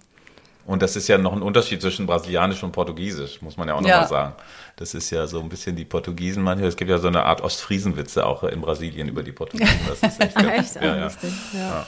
[0.66, 3.82] Und das ist ja noch ein Unterschied zwischen Brasilianisch und Portugiesisch, muss man ja auch
[3.82, 4.08] nochmal ja.
[4.08, 4.34] sagen.
[4.78, 6.70] Das ist ja so ein bisschen die Portugiesen manchmal.
[6.70, 9.80] Es gibt ja so eine Art Ostfriesenwitze auch in Brasilien über die Portugiesen.
[9.90, 11.12] Das ist echt, echt ja, ja.
[11.54, 11.86] ja.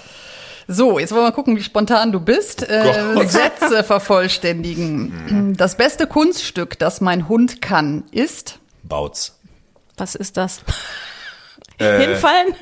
[0.67, 2.67] So, jetzt wollen wir mal gucken, wie spontan du bist.
[2.67, 5.49] Äh, Sätze vervollständigen.
[5.49, 5.57] Mhm.
[5.57, 8.59] Das beste Kunststück, das mein Hund kann, ist?
[8.83, 9.39] Bautz.
[9.95, 10.61] Was ist das?
[11.77, 12.55] Äh, Hinfallen?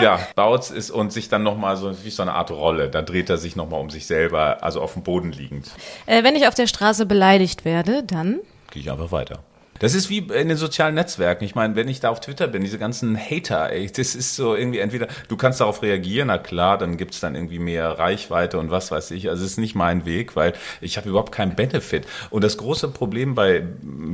[0.00, 2.88] ja, Bautz ist und sich dann nochmal so wie so eine Art Rolle.
[2.88, 5.70] Da dreht er sich nochmal um sich selber, also auf dem Boden liegend.
[6.06, 8.40] Äh, wenn ich auf der Straße beleidigt werde, dann?
[8.70, 9.40] Gehe ich einfach weiter.
[9.80, 11.44] Das ist wie in den sozialen Netzwerken.
[11.44, 14.54] Ich meine, wenn ich da auf Twitter bin, diese ganzen Hater, ey, das ist so
[14.54, 18.70] irgendwie entweder, du kannst darauf reagieren, na klar, dann gibt's dann irgendwie mehr Reichweite und
[18.70, 19.28] was weiß ich.
[19.28, 22.06] Also es ist nicht mein Weg, weil ich habe überhaupt keinen Benefit.
[22.30, 23.66] Und das große Problem bei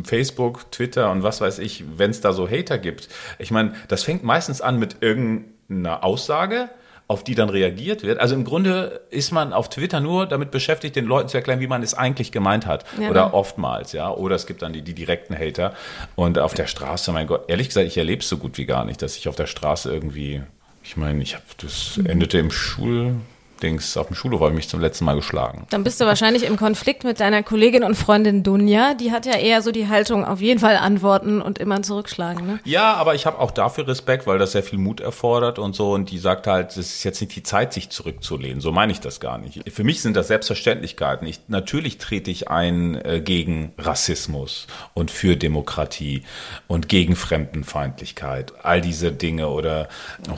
[0.05, 4.03] Facebook, Twitter und was weiß ich, wenn es da so Hater gibt, ich meine, das
[4.03, 6.71] fängt meistens an mit irgendeiner Aussage,
[7.11, 8.21] auf die dann reagiert wird.
[8.21, 11.67] Also im Grunde ist man auf Twitter nur damit beschäftigt, den Leuten zu erklären, wie
[11.67, 12.85] man es eigentlich gemeint hat.
[13.01, 13.11] Ja.
[13.11, 14.13] Oder oftmals, ja.
[14.13, 15.75] Oder es gibt dann die, die direkten Hater.
[16.15, 18.85] Und auf der Straße, mein Gott, ehrlich gesagt, ich erlebe es so gut wie gar
[18.85, 20.43] nicht, dass ich auf der Straße irgendwie,
[20.85, 23.17] ich meine, ich habe, das endete im Schul,
[23.63, 25.67] Dings auf dem Schulhof habe ich mich zum letzten Mal geschlagen.
[25.71, 28.95] Dann bist du wahrscheinlich im Konflikt mit deiner Kollegin und Freundin Dunja.
[28.95, 32.47] Die hat ja eher so die Haltung, auf jeden Fall antworten und immer zurückschlagen.
[32.47, 32.61] Ne?
[32.65, 35.93] Ja, aber ich habe auch dafür Respekt, weil das sehr viel Mut erfordert und so.
[35.93, 38.61] Und die sagt halt, es ist jetzt nicht die Zeit, sich zurückzulehnen.
[38.61, 39.71] So meine ich das gar nicht.
[39.71, 41.27] Für mich sind das Selbstverständlichkeiten.
[41.27, 46.25] Ich, natürlich trete ich ein äh, gegen Rassismus und für Demokratie
[46.67, 48.53] und gegen Fremdenfeindlichkeit.
[48.63, 49.89] All diese Dinge oder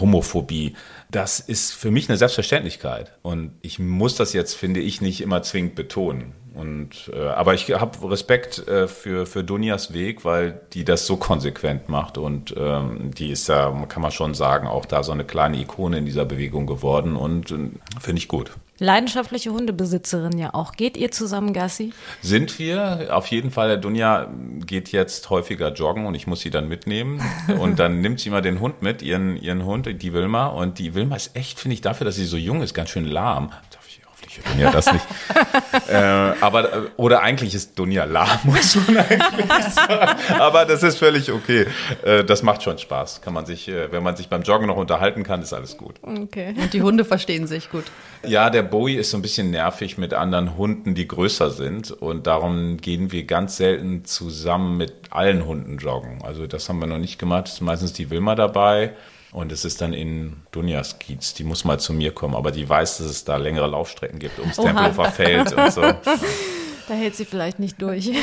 [0.01, 0.75] Homophobie
[1.13, 3.13] das ist für mich eine Selbstverständlichkeit.
[3.23, 6.35] Und ich muss das jetzt, finde ich, nicht immer zwingend betonen.
[6.55, 11.17] Und, äh, aber ich habe Respekt äh, für, für Dunjas Weg, weil die das so
[11.17, 12.19] konsequent macht.
[12.19, 15.99] Und ähm, die ist ja, kann man schon sagen, auch da so eine kleine Ikone
[15.99, 17.17] in dieser Bewegung geworden.
[17.17, 17.57] Und äh,
[18.01, 18.51] finde ich gut.
[18.79, 20.73] Leidenschaftliche Hundebesitzerin ja auch.
[20.73, 21.93] Geht ihr zusammen Gassi?
[22.21, 23.09] Sind wir.
[23.13, 23.69] Auf jeden Fall.
[23.69, 24.29] Der Dunja
[24.67, 27.23] geht jetzt häufiger joggen und ich muss sie dann mitnehmen.
[27.61, 30.49] und dann nimmt sie mal den Hund mit, ihren, ihren Hund, die Wilma.
[30.49, 33.07] Und die Wilma ist echt, finde ich, dafür, dass sie so jung ist, ganz schön
[33.07, 33.53] lahm
[34.35, 35.05] Ich Dunja das nicht.
[35.89, 35.95] äh,
[36.41, 40.19] aber, äh, oder eigentlich ist Dunja lahm, muss man eigentlich sagen.
[40.39, 41.67] Aber das ist völlig okay.
[42.03, 43.21] Äh, das macht schon Spaß.
[43.21, 45.97] Kann man sich, äh, wenn man sich beim Joggen noch unterhalten kann, ist alles gut.
[46.03, 46.55] Okay.
[46.57, 47.85] Und die Hunde verstehen sich gut.
[48.25, 51.91] Ja, der Bowie ist so ein bisschen nervig mit anderen Hunden, die größer sind.
[51.91, 56.23] Und darum gehen wir ganz selten zusammen mit allen Hunden joggen.
[56.23, 57.49] Also das haben wir noch nicht gemacht.
[57.49, 58.95] Es ist meistens die Wilma dabei.
[59.33, 61.33] Und es ist dann in Dunjas Kiez.
[61.35, 62.35] Die muss mal zu mir kommen.
[62.35, 64.57] Aber die weiß, dass es da längere Laufstrecken gibt ums.
[64.57, 65.83] Tempelhofer Feld und so.
[66.89, 68.11] Da hält sie vielleicht nicht durch.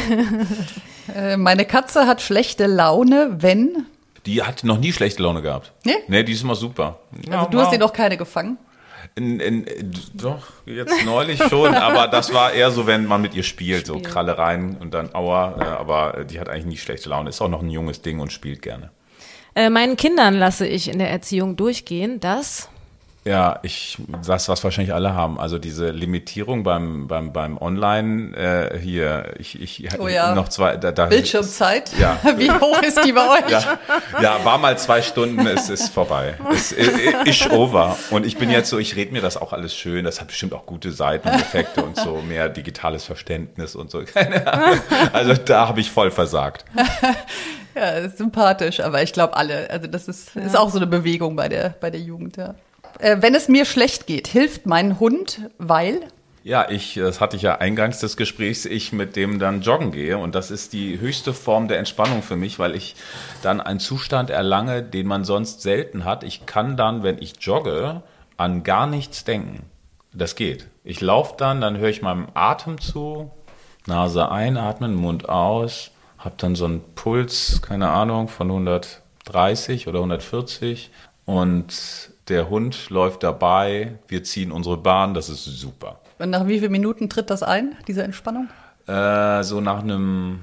[1.15, 3.87] Äh, meine Katze hat schlechte Laune, wenn.
[4.27, 5.71] Die hat noch nie schlechte Laune gehabt.
[5.83, 5.95] Nee?
[6.07, 6.99] Nee, die ist immer super.
[7.31, 8.59] Also du hast dir noch keine gefangen.
[9.15, 9.65] In, in,
[10.13, 13.99] doch, jetzt neulich schon, aber das war eher so, wenn man mit ihr spielt, so
[13.99, 15.55] Kralle rein und dann Aua.
[15.57, 17.31] Äh, aber die hat eigentlich nie schlechte Laune.
[17.31, 18.91] Ist auch noch ein junges Ding und spielt gerne.
[19.55, 22.69] Äh, meinen Kindern lasse ich in der Erziehung durchgehen, dass
[23.29, 25.39] Ja, ich, das, was wahrscheinlich alle haben.
[25.39, 30.33] Also diese Limitierung beim, beim, beim Online äh, hier, ich, ich Oh ja.
[30.33, 31.91] noch zwei, da, da, Bildschirmzeit.
[31.99, 32.19] Ja.
[32.37, 33.51] Wie hoch ist die bei euch?
[33.51, 33.77] Ja,
[34.19, 36.39] ja, war mal zwei Stunden, es ist vorbei.
[36.51, 37.99] Es ist over.
[38.09, 40.05] Und ich bin jetzt so, ich rede mir das auch alles schön.
[40.05, 44.01] Das hat bestimmt auch gute Seiten und Effekte und so, mehr digitales Verständnis und so.
[44.11, 44.79] Keine Ahnung.
[45.13, 46.65] Also da habe ich voll versagt.
[47.75, 49.69] Ja, ist sympathisch, aber ich glaube alle.
[49.69, 52.55] Also das ist, ist auch so eine Bewegung bei der, bei der Jugend, ja.
[52.99, 56.01] Äh, wenn es mir schlecht geht, hilft mein Hund, weil.
[56.43, 60.17] Ja, ich, das hatte ich ja eingangs des Gesprächs, ich mit dem dann joggen gehe.
[60.17, 62.95] Und das ist die höchste Form der Entspannung für mich, weil ich
[63.41, 66.23] dann einen Zustand erlange, den man sonst selten hat.
[66.23, 68.03] Ich kann dann, wenn ich jogge,
[68.37, 69.63] an gar nichts denken.
[70.13, 70.67] Das geht.
[70.83, 73.31] Ich laufe dann, dann höre ich meinem Atem zu,
[73.85, 80.89] Nase einatmen, Mund aus, habe dann so einen Puls, keine Ahnung, von 130 oder 140
[81.25, 85.99] und der Hund läuft dabei, wir ziehen unsere Bahn, das ist super.
[86.17, 88.49] Und nach wie vielen Minuten tritt das ein, diese Entspannung?
[88.87, 90.41] Äh, so nach einem,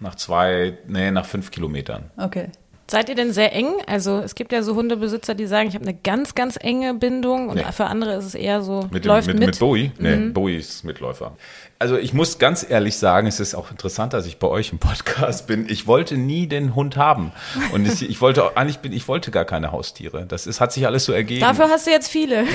[0.00, 2.10] nach zwei, nee, nach fünf Kilometern.
[2.16, 2.48] Okay.
[2.90, 3.68] Seid ihr denn sehr eng?
[3.86, 7.48] Also es gibt ja so Hundebesitzer, die sagen, ich habe eine ganz, ganz enge Bindung
[7.48, 7.64] und Nee.
[7.72, 9.46] für andere ist es eher so, Mit, dem, läuft mit, mit.
[9.46, 9.92] mit Bowie?
[9.98, 11.36] Nee, Bowie ist Mitläufer.
[11.78, 14.78] Also ich muss ganz ehrlich sagen, es ist auch interessant, dass ich bei euch im
[14.78, 15.66] Podcast bin.
[15.68, 17.32] Ich wollte nie den Hund haben.
[17.72, 20.26] Und ich, ich wollte auch- eigentlich bin, ich wollte gar keine Haustiere.
[20.26, 21.40] Das ist, hat sich alles so ergeben.
[21.40, 22.44] Dafür hast du jetzt viele.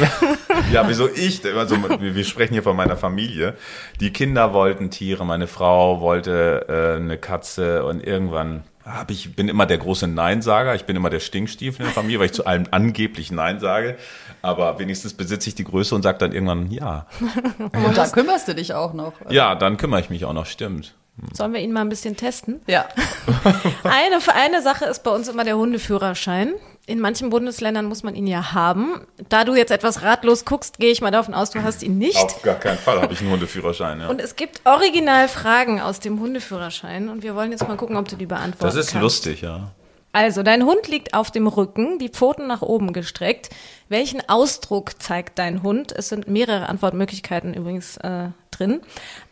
[0.73, 1.41] Ja, wieso ich?
[1.55, 3.55] Also, wir wir sprechen hier von meiner Familie.
[4.01, 9.49] Die Kinder wollten Tiere, meine Frau wollte äh, eine Katze und irgendwann hab ich bin
[9.49, 10.75] immer der große Neinsager.
[10.75, 13.97] Ich bin immer der Stinkstiefel in der Familie, weil ich zu allem angeblich Nein sage.
[14.41, 17.07] Aber wenigstens besitze ich die Größe und sage dann irgendwann ja.
[17.59, 19.13] Und da kümmerst du dich auch noch.
[19.29, 20.93] Ja, dann kümmere ich mich auch noch, stimmt.
[21.33, 22.61] Sollen wir ihn mal ein bisschen testen?
[22.67, 22.87] Ja.
[23.83, 26.53] Eine, eine Sache ist bei uns immer der Hundeführerschein.
[26.87, 29.01] In manchen Bundesländern muss man ihn ja haben.
[29.27, 32.15] Da du jetzt etwas ratlos guckst, gehe ich mal davon aus, du hast ihn nicht.
[32.15, 33.99] Auf gar keinen Fall habe ich einen Hundeführerschein.
[33.99, 34.07] Ja.
[34.07, 38.07] Und es gibt original Fragen aus dem Hundeführerschein und wir wollen jetzt mal gucken, ob
[38.07, 39.03] du die beantworten Das ist kannst.
[39.03, 39.71] lustig, ja.
[40.13, 43.49] Also, dein Hund liegt auf dem Rücken, die Pfoten nach oben gestreckt.
[43.89, 45.91] Welchen Ausdruck zeigt dein Hund?
[45.91, 48.81] Es sind mehrere Antwortmöglichkeiten übrigens äh, drin.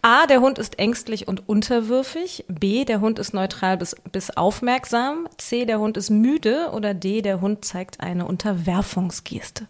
[0.01, 2.45] A, der Hund ist ängstlich und unterwürfig.
[2.47, 5.27] B, der Hund ist neutral bis, bis aufmerksam.
[5.37, 6.69] C, der Hund ist müde.
[6.73, 9.67] Oder D, der Hund zeigt eine Unterwerfungsgeste.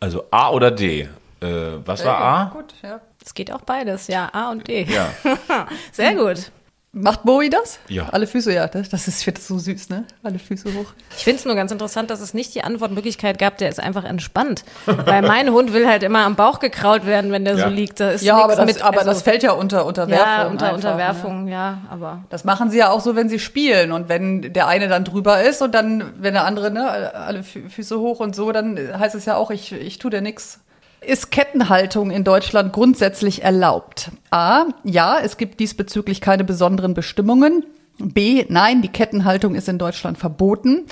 [0.00, 1.08] Also A oder D?
[1.40, 1.48] Äh,
[1.84, 2.44] was war A?
[2.46, 3.00] Gut, ja.
[3.24, 4.84] Es geht auch beides, ja, A und D.
[4.84, 5.08] Ja.
[5.92, 6.52] Sehr gut.
[6.98, 7.78] Macht Bowie das?
[7.88, 8.08] Ja.
[8.10, 8.66] Alle Füße, ja.
[8.68, 10.04] Das, das ist, ich finde das so süß, ne?
[10.22, 10.86] Alle Füße hoch.
[11.18, 14.04] Ich finde es nur ganz interessant, dass es nicht die Antwortmöglichkeit gab, der ist einfach
[14.04, 14.64] entspannt.
[14.86, 17.68] Weil mein Hund will halt immer am Bauch gekraut werden, wenn der Ja.
[17.68, 18.00] so liegt.
[18.00, 20.24] Da ist Ja, aber, das, mit, aber also- das fällt ja unter Unterwerfung.
[20.26, 20.74] Ja, unter einfach, Ne?
[20.74, 22.24] Unterwerfung, ja, aber.
[22.30, 23.92] Das machen sie ja auch so, wenn sie spielen.
[23.92, 27.68] Und wenn der eine dann drüber ist und dann, wenn der andere, ne, alle Fü-
[27.68, 30.60] Füße hoch und so, dann heißt es ja auch, ich, ich tu dir nix.
[31.06, 34.10] Ist Kettenhaltung in Deutschland grundsätzlich erlaubt?
[34.30, 34.64] A.
[34.82, 37.64] Ja, es gibt diesbezüglich keine besonderen Bestimmungen.
[37.98, 38.44] B.
[38.48, 40.86] Nein, die Kettenhaltung ist in Deutschland verboten.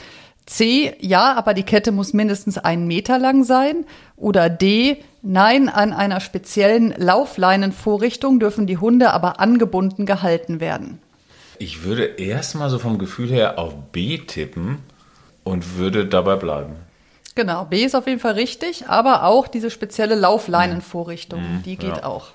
[0.47, 0.95] C.
[1.01, 3.87] Ja, aber die Kette muss mindestens einen Meter lang sein.
[4.17, 4.99] Oder D.
[5.23, 11.01] Nein, an einer speziellen Laufleinenvorrichtung dürfen die Hunde aber angebunden gehalten werden.
[11.59, 14.79] Ich würde erstmal so vom Gefühl her auf B tippen
[15.43, 16.77] und würde dabei bleiben.
[17.35, 22.05] Genau, B ist auf jeden Fall richtig, aber auch diese spezielle Laufleinenvorrichtung, die geht ja.
[22.05, 22.29] auch.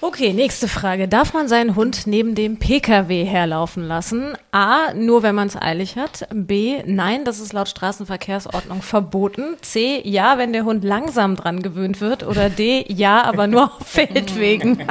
[0.00, 1.08] Okay, nächste Frage.
[1.08, 4.34] Darf man seinen Hund neben dem Pkw herlaufen lassen?
[4.52, 6.28] A, nur wenn man es eilig hat.
[6.32, 9.56] B, nein, das ist laut Straßenverkehrsordnung verboten.
[9.60, 12.24] C, ja, wenn der Hund langsam dran gewöhnt wird.
[12.24, 14.86] Oder D, ja, aber nur auf Feldwegen.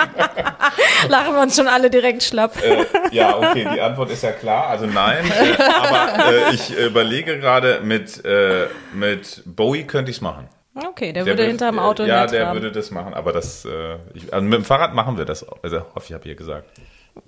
[1.07, 2.61] Lachen wir uns schon alle direkt schlapp.
[2.61, 5.23] Äh, ja, okay, die Antwort ist ja klar, also nein.
[5.25, 10.49] Äh, aber äh, ich überlege gerade, mit, äh, mit Bowie könnte ich es machen.
[10.89, 12.55] Okay, der, würde hinterm Auto Ja, der haben.
[12.55, 15.45] würde das machen, aber das, äh, ich, also mit dem Fahrrad machen wir das.
[15.63, 16.69] Also hoffe ich, habe hier gesagt.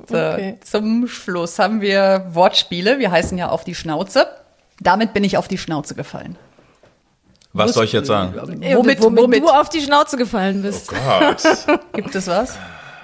[0.08, 0.60] So, Okay.
[0.64, 3.00] Zum Schluss haben wir Wortspiele.
[3.00, 4.28] Wir heißen ja auf die Schnauze.
[4.80, 6.38] Damit bin ich auf die Schnauze gefallen.
[7.54, 8.36] Was soll ich jetzt sagen?
[8.36, 11.80] Womit, womit womit du auf die Schnauze gefallen bist, Gott.
[11.94, 12.58] gibt es was?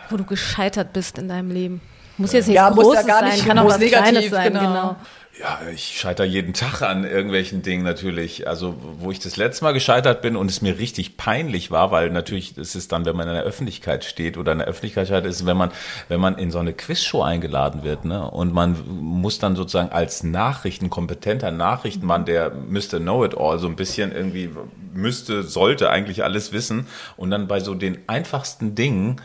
[0.09, 1.81] wo du gescheitert bist in deinem Leben.
[2.17, 4.29] Muss jetzt nichts Ja, muss ja Großes gar nicht sein, kann auch was negativ, Kleines
[4.29, 4.61] sein, genau.
[4.61, 4.95] genau.
[5.37, 8.47] Ja, ich scheitere jeden Tag an irgendwelchen Dingen natürlich.
[8.47, 12.09] Also, wo ich das letzte Mal gescheitert bin und es mir richtig peinlich war, weil
[12.09, 15.25] natürlich ist es dann, wenn man in der Öffentlichkeit steht oder in der Öffentlichkeit scheitert,
[15.25, 15.71] ist, wenn man,
[16.07, 20.23] wenn man in so eine Quizshow eingeladen wird, ne, und man muss dann sozusagen als
[20.23, 24.51] Nachrichten, kompetenter Nachrichtenmann, der müsste know it all, so ein bisschen irgendwie
[24.93, 29.21] müsste, sollte eigentlich alles wissen und dann bei so den einfachsten Dingen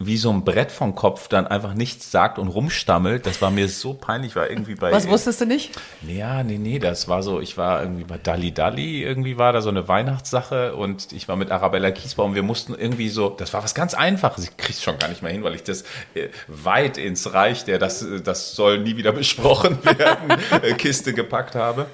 [0.00, 3.26] wie so ein Brett vom Kopf dann einfach nichts sagt und rumstammelt.
[3.26, 4.90] Das war mir so peinlich, war irgendwie bei.
[4.90, 5.70] Was wusstest du nicht?
[6.06, 9.62] Ja, nee, nee, das war so, ich war irgendwie bei Dalli Dalli, irgendwie war da
[9.62, 13.62] so eine Weihnachtssache und ich war mit Arabella Kiesbaum, wir mussten irgendwie so, das war
[13.62, 15.82] was ganz Einfaches, ich krieg's schon gar nicht mehr hin, weil ich das
[16.14, 21.14] äh, weit ins Reich der, das, äh, das soll nie wieder besprochen werden, äh, Kiste
[21.14, 21.86] gepackt habe.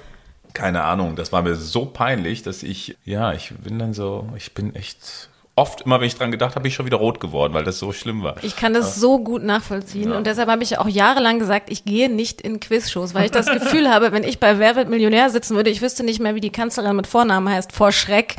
[0.53, 4.53] Keine Ahnung, das war mir so peinlich, dass ich, ja, ich bin dann so, ich
[4.53, 5.29] bin echt
[5.61, 7.91] oft, immer wenn ich dran gedacht habe, ich schon wieder rot geworden, weil das so
[7.91, 8.35] schlimm war.
[8.41, 12.09] Ich kann das so gut nachvollziehen und deshalb habe ich auch jahrelang gesagt, ich gehe
[12.09, 15.55] nicht in Quizshows, weil ich das Gefühl habe, wenn ich bei Wer wird Millionär sitzen
[15.55, 18.37] würde, ich wüsste nicht mehr, wie die Kanzlerin mit Vornamen heißt, vor Schreck.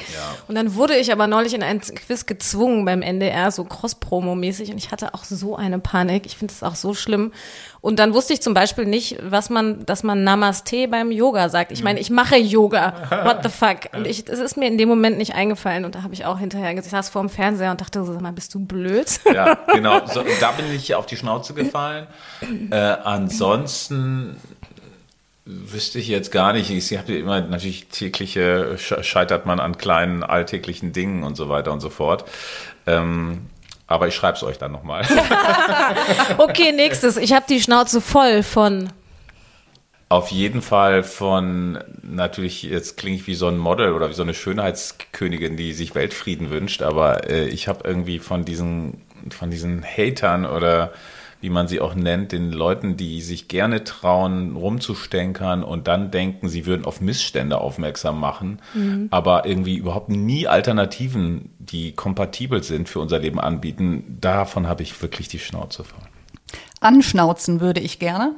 [0.49, 4.79] Und dann wurde ich aber neulich in einen Quiz gezwungen beim NDR, so Cross-Promo-mäßig und
[4.79, 6.27] ich hatte auch so eine Panik.
[6.27, 7.33] Ich finde es auch so schlimm.
[7.83, 11.73] Und dann wusste ich zum Beispiel nicht, was man, dass man Namaste beim Yoga sagt.
[11.73, 12.95] Ich meine, ich mache Yoga.
[13.25, 13.93] What the fuck?
[13.93, 16.39] Und ich, es ist mir in dem Moment nicht eingefallen und da habe ich auch
[16.39, 19.07] hinterher gesagt, ich saß vor dem Fernseher und dachte so, sag mal, bist du blöd?
[19.35, 20.01] Ja, genau.
[20.07, 22.07] So, da bin ich auf die Schnauze gefallen.
[22.71, 24.37] Äh, ansonsten
[25.45, 26.71] wüsste ich jetzt gar nicht.
[26.71, 31.73] Ich habe immer natürlich tägliche, sch- scheitert man an kleinen alltäglichen Dingen und so weiter
[31.73, 32.25] und so fort.
[32.87, 33.47] Ähm,
[33.93, 35.07] aber ich schreibe es euch dann nochmal.
[36.39, 37.17] Okay, nächstes.
[37.17, 38.91] Ich habe die Schnauze voll von.
[40.09, 44.23] Auf jeden Fall von, natürlich, jetzt klinge ich wie so ein Model oder wie so
[44.23, 49.83] eine Schönheitskönigin, die sich Weltfrieden wünscht, aber äh, ich habe irgendwie von diesen, von diesen
[49.85, 50.93] Hatern oder
[51.43, 56.49] wie man sie auch nennt, den Leuten, die sich gerne trauen, rumzustänkern und dann denken,
[56.49, 58.61] sie würden auf Missstände aufmerksam machen,
[59.11, 65.03] aber irgendwie überhaupt nie Alternativen, die kompatibel sind für unser Leben anbieten, davon habe ich
[65.03, 66.01] wirklich die Schnauze voll.
[66.81, 68.37] Anschnauzen würde ich gerne.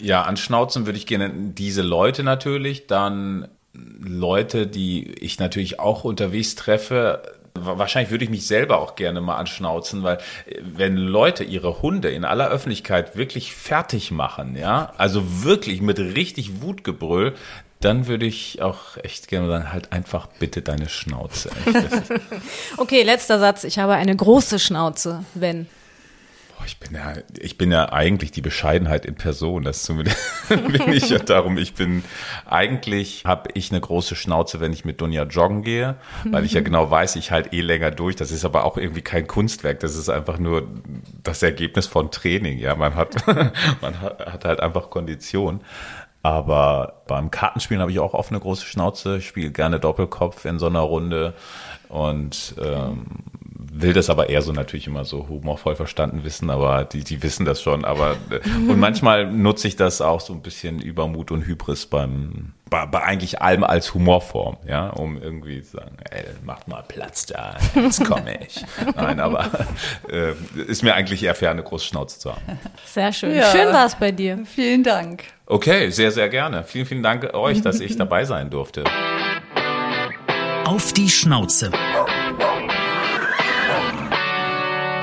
[0.00, 6.56] Ja, anschnauzen würde ich gerne diese Leute natürlich, dann Leute, die ich natürlich auch unterwegs
[6.56, 7.22] treffe.
[7.56, 10.18] Wa- Wahrscheinlich würde ich mich selber auch gerne mal anschnauzen, weil
[10.60, 16.62] wenn Leute ihre Hunde in aller Öffentlichkeit wirklich fertig machen, ja, also wirklich mit richtig
[16.62, 17.34] Wutgebrüll,
[17.80, 21.50] dann würde ich auch echt gerne sagen, halt einfach bitte deine Schnauze.
[22.76, 23.64] Okay, letzter Satz.
[23.64, 25.66] Ich habe eine große Schnauze, wenn.
[26.66, 29.64] Ich bin ja, ich bin ja eigentlich die Bescheidenheit in Person.
[29.64, 31.58] Das zumindest bin ich ja darum.
[31.58, 32.04] Ich bin
[32.46, 36.60] eigentlich habe ich eine große Schnauze, wenn ich mit Dunja joggen gehe, weil ich ja
[36.60, 38.16] genau weiß, ich halt eh länger durch.
[38.16, 39.80] Das ist aber auch irgendwie kein Kunstwerk.
[39.80, 40.68] Das ist einfach nur
[41.22, 42.58] das Ergebnis von Training.
[42.58, 43.26] Ja, man hat,
[43.80, 45.60] man hat, hat halt einfach Kondition.
[46.22, 50.66] Aber beim Kartenspielen habe ich auch oft eine große Schnauze, spiele gerne Doppelkopf in so
[50.66, 51.34] einer Runde
[51.90, 53.04] und ähm,
[53.76, 57.44] will das aber eher so natürlich immer so humorvoll verstanden wissen, aber die, die wissen
[57.44, 57.84] das schon.
[57.84, 62.52] Aber äh, und manchmal nutze ich das auch so ein bisschen Übermut und Hybris beim
[62.70, 67.26] bei, bei eigentlich allem als Humorform, ja, um irgendwie zu sagen, ey, macht mal Platz
[67.26, 68.64] da, jetzt komme ich.
[68.96, 69.48] Nein, aber
[70.08, 72.42] äh, ist mir eigentlich eher fair, eine große Schnauze zu haben.
[72.84, 73.34] Sehr schön.
[73.34, 73.50] Ja.
[73.52, 74.40] Schön war es bei dir.
[74.44, 75.24] Vielen Dank.
[75.46, 76.64] Okay, sehr, sehr gerne.
[76.64, 78.84] Vielen, vielen Dank euch, dass ich dabei sein durfte.
[80.64, 81.70] Auf die Schnauze.